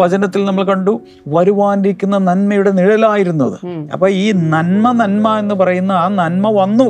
വചനത്തിൽ 0.00 0.44
നമ്മൾ 0.44 0.64
കണ്ടു 0.64 1.00
വരുവാനിരിക്കുന്ന 1.26 2.18
നന്മയുടെ 2.18 2.70
നിഴലായിരുന്നത് 2.70 3.58
അപ്പൊ 3.92 4.08
ഈ 4.08 4.32
നന്മ 4.32 4.92
നന്മ 4.92 5.38
എന്ന് 5.38 5.54
പറയുന്ന 5.54 5.92
ആ 5.92 6.08
നന്മ 6.08 6.48
വന്നു 6.48 6.89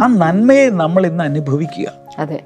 ആ 0.00 0.06
നന്മയെ 0.06 0.70
നമ്മൾ 0.70 1.06
ഇന്ന് 1.06 1.24
അനുഭവിക്കുക 1.24 1.88
അതെ 2.18 2.38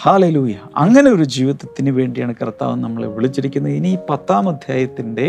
ഹാലലൂയ 0.00 0.54
അങ്ങനെ 0.76 1.10
ഒരു 1.10 1.24
ജീവിതത്തിന് 1.24 1.90
വേണ്ടിയാണ് 1.90 2.34
കർത്താവ് 2.34 2.76
നമ്മളെ 2.82 3.08
വിളിച്ചിരിക്കുന്നത് 3.08 3.72
ഇനി 3.72 3.98
പത്താം 4.10 4.48
അധ്യായത്തിൻ്റെ 4.48 5.26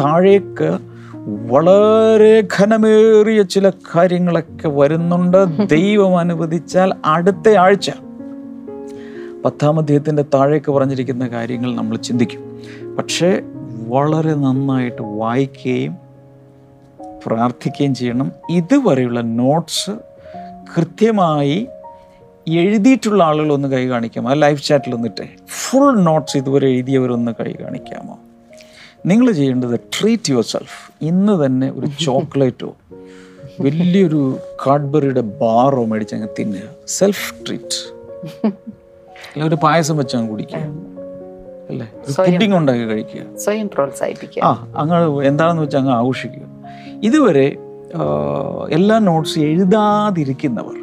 താഴേക്ക് 0.00 0.70
വളരെ 1.50 2.34
ഘനമേറിയ 2.58 3.42
ചില 3.42 3.70
കാര്യങ്ങളൊക്കെ 3.70 4.68
വരുന്നുണ്ട് 4.68 5.68
ദൈവം 5.68 6.18
അനുവദിച്ചാൽ 6.18 6.92
അടുത്ത 7.04 7.48
ആഴ്ച 7.56 7.90
പത്താം 9.44 9.78
അധ്യായത്തിൻ്റെ 9.78 10.24
താഴേക്ക് 10.34 10.72
പറഞ്ഞിരിക്കുന്ന 10.72 11.28
കാര്യങ്ങൾ 11.28 11.74
നമ്മൾ 11.74 11.96
ചിന്തിക്കും 11.96 12.42
പക്ഷേ 12.98 13.30
വളരെ 13.86 14.34
നന്നായിട്ട് 14.34 15.02
വായിക്കുകയും 15.02 15.94
പ്രാർത്ഥിക്കുകയും 17.26 17.94
ചെയ്യണം 17.94 18.32
ഇതുവരെയുള്ള 18.50 19.20
നോട്ട്സ് 19.20 19.94
കൃത്യമായി 20.74 21.68
എഴുതിയിട്ടുള്ള 22.46 23.20
ആളുകളൊന്ന് 23.22 23.68
കൈ 23.68 23.82
കാണിക്കാമോ 23.86 24.28
ലൈഫ് 24.28 24.40
ലൈവ് 24.42 24.60
ചാറ്റിൽ 24.62 24.92
വന്നിട്ട് 24.94 25.24
ഫുൾ 25.58 25.88
നോട്ട്സ് 26.02 26.36
ഇതുവരെ 26.36 26.68
എഴുതിയവരൊന്ന് 26.68 27.32
കൈ 27.32 27.50
കാണിക്കാമോ 27.62 28.16
നിങ്ങൾ 29.06 29.32
ചെയ്യേണ്ടത് 29.32 29.76
ട്രീറ്റ് 29.94 30.30
യുവർ 30.32 30.44
സെൽഫ് 30.44 30.78
ഇന്ന് 31.02 31.44
തന്നെ 31.44 31.68
ഒരു 31.70 31.88
ചോക്ലേറ്റോ 32.04 32.70
വലിയൊരു 33.60 34.20
കാഡ്ബറിയുടെ 34.66 35.22
ബാറോ 35.40 35.82
മേടിച്ച് 35.84 36.14
അങ്ങ് 36.14 36.28
തിന്നുക 36.38 36.68
സെൽഫ് 36.88 37.26
ട്രീറ്റ് 37.46 37.80
അല്ല 39.32 39.44
ഒരു 39.44 39.58
പായസം 39.62 39.96
വെച്ച് 39.96 40.16
അങ്ങ് 40.16 40.30
കുടിക്കുക 40.30 40.62
അല്ലേ 41.70 41.86
ഉണ്ടാക്കി 42.56 42.84
കഴിക്കുക 42.86 43.22
ആ 44.42 44.52
അങ്ങ് 44.74 44.96
എന്താണെന്ന് 45.22 45.62
വെച്ചാൽ 45.62 45.80
അങ്ങ് 45.80 45.92
ആഘോഷിക്കുക 45.92 46.48
ഇതുവരെ 47.02 47.46
എല്ലാ 48.70 48.98
നോട്ട്സ് 48.98 49.38
എഴുതാതിരിക്കുന്നവർ 49.40 50.76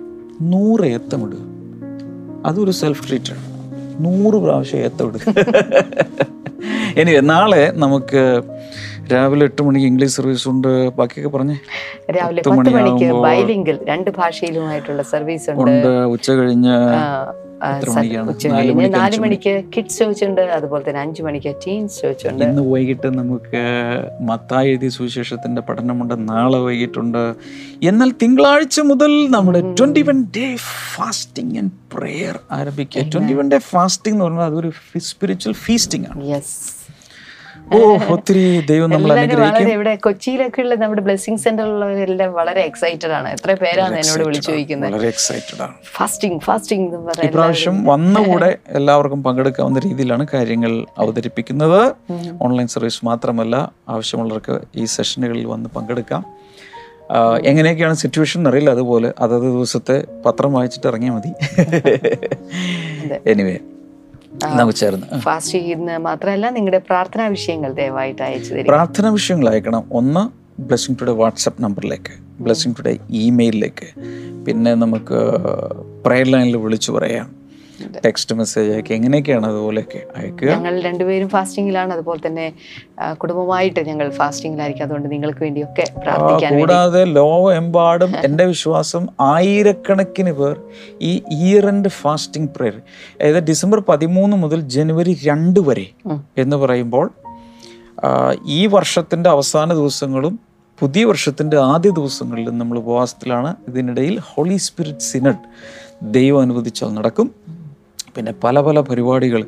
നൂറ് 0.41 0.85
ഏത്തമിടുക 0.85 1.48
അതൊരു 2.45 2.71
സെൽഫ് 2.71 3.07
ട്രീറ്റാണ് 3.07 3.43
നൂറ് 3.99 4.37
പ്രാവശ്യം 4.37 4.79
ഏത്തവിടുക 4.79 5.21
ഇനി 6.97 7.11
നാളെ 7.21 7.71
നമുക്ക് 7.75 8.21
രാവിലെ 9.11 9.45
എട്ട് 9.45 9.61
മണിക്ക് 9.61 9.85
ഇംഗ്ലീഷ് 9.85 10.15
സർവീസ് 10.15 10.47
ഉണ്ട് 10.49 10.89
ബാക്കിയൊക്കെ 10.89 11.37
പറഞ്ഞേ 11.37 11.57
രാവിലെ 12.11 12.41
മണിക്ക് 12.71 13.77
രണ്ട് 13.85 14.11
ഭാഷയിലുമായിട്ടുള്ള 14.11 15.01
സർവീസ് 15.01 15.49
ഉണ്ട് 15.49 15.87
ഉച്ച 15.87 16.31
കഴിഞ്ഞ് 16.31 16.75
ഉച്ച 18.25 18.45
കഴിഞ്ഞ് 18.47 18.87
നാല് 18.93 19.17
മണിക്ക് 19.19 19.53
കിഡ്സ് 19.75 19.97
ചോർച്ച് 19.99 20.23
ഉണ്ട് 20.25 20.41
അതുപോലെ 20.55 20.83
തന്നെ 20.83 21.01
അഞ്ചു 21.01 21.23
മണിക്ക് 21.23 21.51
ടീൻസ് 21.65 21.97
ചോർച്ച് 22.01 22.27
ഉണ്ട് 22.29 22.43
ഇന്ന് 22.43 22.63
വൈകിട്ട് 22.69 23.09
നമുക്ക് 23.17 23.63
മത്തായ 24.29 24.71
എഴുതി 24.71 24.89
സുവിശേഷത്തിന്റെ 24.89 25.61
പഠനമുണ്ട് 25.61 26.15
നാളെ 26.29 26.59
വൈകിട്ടുണ്ട് 26.59 27.21
എന്നാൽ 27.83 28.11
തിങ്കളാഴ്ച 28.21 28.79
മുതൽ 28.91 29.13
നമ്മുടെ 29.29 29.61
twenty 29.79 30.03
one 30.09 30.19
day 30.37 30.47
fasting 30.89 31.55
and 31.57 31.75
prayer 31.95 32.35
ആരംഭിക്കുക 32.51 33.05
ട്വന്റി 33.13 33.33
വൺ 33.33 33.47
ഡേ 33.49 33.59
ഫാസ്റ്റിംഗ് 33.69 34.15
എന്ന് 34.15 34.27
പറഞ്ഞാൽ 34.27 34.45
അതൊരു 34.45 34.71
സ്പിരിച്വൽ 35.09 35.55
ഫീസ്റ്റിംഗ് 35.65 36.07
ആണ് 36.11 36.21
യെസ് 36.29 36.57
ഓ 37.69 37.79
ഒത്തിരി 38.13 38.43
ദൈവം 38.69 38.89
നമ്മൾ 38.89 39.11
അനുഗ്രഹിക്കും 39.13 39.69
ഇവിടെ 39.73 39.93
കൊച്ചിയിലൊക്കെ 39.97 40.61
ഉള്ള 40.63 40.75
നമ്മുടെ 40.75 41.03
ബ്ലെസ്സിംഗ് 41.07 41.41
സെന്ററിലുള്ളവരെല്ലാം 41.43 42.31
വളരെ 42.33 42.61
എക്സൈറ്റഡ് 42.61 43.13
ആണ് 43.17 43.27
എത്ര 43.29 43.53
പേരാണ് 43.61 43.95
എന്നോട് 44.01 44.23
വിളിച്ചു 44.23 44.49
ചോദിക്കുന്നത് 44.49 44.89
വളരെ 44.89 45.07
എക്സൈറ്റഡ് 45.07 45.61
ആണ് 45.61 45.75
ഫാസ്റ്റിംഗ് 45.91 46.39
ഫാസ്റ്റിംഗ് 46.39 46.85
എന്ന് 46.87 46.99
പറയുന്നത് 47.01 47.29
ഇപ്രാവശ്യം 47.29 47.77
കൂടെ 48.29 48.49
എല്ലാവർക്കും 48.71 49.21
പങ്കെടുക്കാവുന്ന 49.23 49.81
രീതിയിലാണ് 49.87 50.25
കാര്യങ്ങൾ 50.33 50.73
അവതരിപ്പിക്കുന്നത് 50.97 51.79
ഓൺലൈൻ 52.41 52.67
സർവീസ് 52.67 53.01
മാത്രമല്ല 53.05 53.55
ആവശ്യമുള്ളവർക്ക് 53.89 54.57
ഈ 54.75 54.85
സെഷനുകളിൽ 54.89 55.47
വന്ന് 55.47 55.69
പങ്കെടുക്കാം 55.69 56.23
എങ്ങനെയൊക്കെയാണ് 57.43 57.95
സിറ്റുവേഷൻ 57.95 58.47
അറിയില്ല 58.49 58.71
അതുപോലെ 58.71 59.09
അതത് 59.19 59.47
ദിവസത്തെ 59.47 59.97
പത്രം 60.25 60.53
വായിച്ചിട്ട് 60.53 60.87
ഇറങ്ങിയാൽ 60.87 61.15
മതി 61.17 61.33
എനിവേ 63.25 63.57
നമുക്ക് 64.55 64.77
ചേർന്ന് 64.77 65.19
ഫാസ്റ്റ് 65.19 65.51
ചെയ്യുന്നത് 65.51 66.01
മാത്രമല്ല 66.01 66.49
നിങ്ങളുടെ 66.49 66.77
പ്രാർത്ഥനാ 66.89 67.27
വിഷയങ്ങൾ 67.27 67.71
ദയവായിട്ട് 67.73 68.21
അയച്ചു 68.21 68.53
തരും 68.53 68.67
പ്രാർത്ഥനാ 68.67 69.09
വിഷയങ്ങൾ 69.09 69.49
അയക്കണം 69.49 69.83
ഒന്ന് 69.91 70.23
ബ്ലെസ്സിങ് 70.59 70.97
ടുഡേ 71.01 71.11
വാട്സപ്പ് 71.11 71.63
നമ്പറിലേക്ക് 71.63 72.13
ബ്ലെസ്സിങ് 72.39 72.75
ടുഡേ 72.79 72.93
ഇമെയിലിലേക്ക് 73.11 73.87
പിന്നെ 74.45 74.75
നമുക്ക് 74.75 75.19
പ്രയർ 76.05 76.27
ലൈനിൽ 76.27 76.57
വിളിച്ചു 76.57 76.91
പറയാം 76.91 77.27
ടെക്സ്റ്റ് 78.01 78.35
മെസ്സേജ് 78.35 78.69
അയക്കുക 78.71 78.93
എങ്ങനെയൊക്കെയാണ് 78.95 79.45
അതുപോലെയൊക്കെ 79.45 80.01
അയക്കുക 80.15 80.49
ഞങ്ങൾ 80.49 80.81
രണ്ടുപേരും 80.81 81.29
ഫാസ്റ്റിംഗിലാണ് 81.29 81.93
അതുപോലെ 81.93 82.21
തന്നെ 82.27 82.47
കുടുംബമായിട്ട് 83.13 83.79
ഞങ്ങൾ 83.79 84.09
ഫാസ്റ്റിംഗിലായിരിക്കും 84.09 84.85
അതുകൊണ്ട് 84.85 85.11
നിങ്ങൾക്ക് 85.11 85.43
വേണ്ടിയൊക്കെ 85.43 85.85
പ്രാർത്ഥിക്കാൻ 86.03 86.59
കൂടാതെ 86.59 87.03
ലോകമെമ്പാടും 87.11 88.15
എൻ്റെ 88.23 88.45
വിശ്വാസം 88.45 89.07
ആയിരക്കണക്കിന് 89.21 90.31
പേർ 90.31 90.57
ഈ 91.01 91.13
ഇയർ 91.31 91.65
എൻഡ് 91.67 91.87
ഫാസ്റ്റിംഗ് 92.01 92.51
പ്രേയർ 92.55 92.77
അതായത് 93.21 93.41
ഡിസംബർ 93.43 93.79
പതിമൂന്ന് 93.79 94.37
മുതൽ 94.37 94.61
ജനുവരി 94.67 95.17
രണ്ട് 95.23 95.59
വരെ 95.59 95.87
എന്ന് 96.37 96.57
പറയുമ്പോൾ 96.57 97.07
ഈ 98.49 98.61
വർഷത്തിൻ്റെ 98.67 99.29
അവസാന 99.29 99.73
ദിവസങ്ങളും 99.73 100.39
പുതിയ 100.79 101.05
വർഷത്തിൻ്റെ 101.05 101.57
ആദ്യ 101.57 101.89
ദിവസങ്ങളിലും 101.89 102.57
നമ്മൾ 102.57 102.77
ഉപവാസത്തിലാണ് 102.77 103.49
ഇതിനിടയിൽ 103.67 104.19
ഹോളി 104.19 104.57
സ്പിരിറ്റ് 104.57 104.99
സിനഡ് 104.99 105.45
ദൈവം 106.11 106.41
അനുവദിച്ചാൽ 106.41 106.93
നടക്കും 106.93 107.27
പിന്നെ 108.19 108.33
പല 108.43 108.59
പല 108.59 108.79
പരിപാടികൾ 108.79 109.41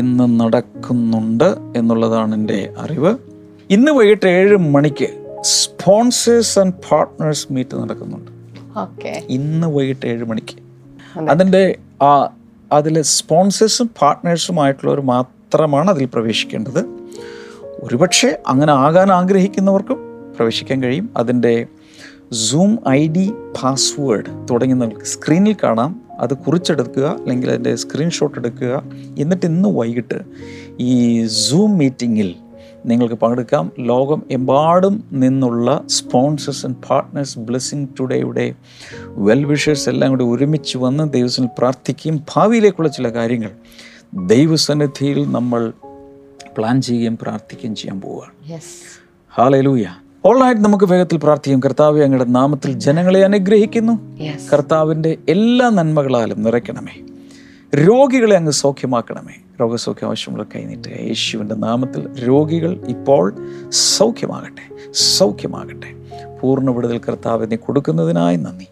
ഇന്ന് 0.00 0.24
നടക്കുന്നുണ്ട് 0.40 1.44
എന്നുള്ളതാണ് 1.76 2.34
എൻ്റെ 2.34 2.56
അറിവ് 2.78 3.12
ഇന്ന് 3.70 3.92
വൈകിട്ട് 3.92 4.26
ഏഴ് 4.26 4.56
മണിക്ക് 4.56 5.08
സ്പോൺസേഴ്സ് 5.42 6.58
ആൻഡ് 6.58 6.74
പാർട്ട്നേഴ്സ് 6.90 7.46
മീറ്റ് 7.52 7.76
നടക്കുന്നുണ്ട് 7.76 8.30
ഇന്ന് 9.28 9.66
വൈകിട്ട് 9.66 10.06
ഏഴ് 10.06 10.24
മണിക്ക് 10.24 10.56
അതിൻ്റെ 11.28 11.62
ആ 12.02 12.10
അതിൽ 12.72 13.02
സ്പോൺസേഴ്സും 13.02 13.90
പാർട്ട്നേഴ്സുമായിട്ടുള്ളവർ 14.02 15.00
മാത്രമാണ് 15.00 15.90
അതിൽ 15.90 16.08
പ്രവേശിക്കേണ്ടത് 16.12 16.82
ഒരുപക്ഷെ 17.82 18.38
അങ്ങനെ 18.46 18.72
ആകാൻ 18.72 19.12
ആഗ്രഹിക്കുന്നവർക്കും 19.12 20.00
പ്രവേശിക്കാൻ 20.36 20.82
കഴിയും 20.82 21.10
അതിൻ്റെ 21.16 21.54
സൂം 22.32 22.78
ഐ 22.88 23.08
ഡി 23.08 23.32
പാസ്വേഡ് 23.62 24.48
തുടങ്ങി 24.50 24.74
നിങ്ങൾക്ക് 24.74 25.04
സ്ക്രീനിൽ 25.04 25.56
കാണാം 25.62 26.00
അത് 26.20 26.34
കുറിച്ചെടുക്കുക 26.34 27.04
അല്ലെങ്കിൽ 27.20 27.50
അതിൻ്റെ 27.50 27.74
സ്ക്രീൻഷോട്ട് 27.74 28.38
എടുക്കുക 28.38 28.82
എന്നിട്ട് 29.18 29.46
ഇന്ന് 29.46 29.68
വൈകിട്ട് 29.68 30.20
ഈ 30.80 31.26
സൂം 31.26 31.78
മീറ്റിങ്ങിൽ 31.78 32.34
നിങ്ങൾക്ക് 32.86 33.14
പങ്കെടുക്കാം 33.14 33.70
ലോകം 33.78 34.22
എമ്പാടും 34.30 35.04
നിന്നുള്ള 35.12 35.84
സ്പോൺസേഴ്സ് 35.86 36.66
ആൻഡ് 36.66 36.76
പാർട്ട്നേഴ്സ് 36.90 37.38
ബ്ലെസ്സിങ് 37.38 37.86
ടുഡേയുടെ 38.00 38.54
വെൽ 39.08 39.44
വിഷേഴ്സ് 39.44 39.88
എല്ലാം 39.88 40.10
കൂടി 40.10 40.24
ഒരുമിച്ച് 40.24 40.78
വന്ന് 40.78 41.12
ദൈവസനിൽ 41.12 41.48
പ്രാർത്ഥിക്കുകയും 41.58 42.22
ഭാവിയിലേക്കുള്ള 42.34 42.88
ചില 42.88 43.08
കാര്യങ്ങൾ 43.08 43.50
ദൈവസന്നിധിയിൽ 44.14 45.32
നമ്മൾ 45.32 45.72
പ്ലാൻ 46.58 46.82
ചെയ്യുകയും 46.82 47.18
പ്രാർത്ഥിക്കുകയും 47.22 47.74
ചെയ്യാൻ 47.74 48.00
പോവുകയാണ് 48.00 48.60
ഹാലലൂയ 49.36 49.86
ഓൾറൈറ്റ് 50.24 50.60
നമുക്ക് 50.60 50.84
വേഗത്തിൽ 50.84 51.18
പ്രാർത്ഥിക്കാം 51.18 51.60
കർത്താവ് 51.60 52.00
അങ്ങയുടെ 52.02 52.24
നാമത്തിൽ 52.30 52.70
ജനങ്ങളെ 52.78 53.20
അനുഗ്രഹിക്കുന്നു 53.24 53.94
കർത്താവിൻ്റെ 54.52 55.12
എല്ലാ 55.28 55.66
നന്മകളാലും 55.70 56.38
നിറയ്ക്കണമേ 56.42 56.94
രോഗികളെ 57.80 58.34
അങ്ങ് 58.36 58.52
സൗഖ്യമാക്കണമേ 58.52 59.36
രോഗസൗഖ്യം 59.60 60.08
ആവശ്യമുള്ള 60.08 60.44
കൈനീട്ടുക 60.54 60.94
യേശുവിൻ്റെ 61.08 61.56
നാമത്തിൽ 61.56 62.02
രോഗികൾ 62.26 62.72
ഇപ്പോൾ 62.88 63.24
സൗഖ്യമാകട്ടെ 63.88 64.66
സൗഖ്യമാകട്ടെ 65.08 65.92
പൂർണ്ണ 66.40 66.70
വിടുതൽ 66.70 66.98
കർത്താവ് 66.98 67.50
നീ 67.50 67.58
കൊടുക്കുന്നതിനായി 67.58 68.36
നന്ദി 68.36 68.68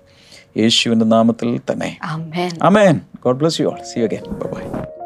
യേശുവിൻ്റെ 0.59 1.07
നാമത്തിൽ 1.07 1.51
തന്നെ 1.71 1.91
amen 2.63 2.99
God 3.25 3.39
bless 3.39 3.61
you 3.63 3.69
all 3.69 3.81
see 3.85 3.99
you 4.01 4.05
again 4.05 4.27
by 4.55 4.65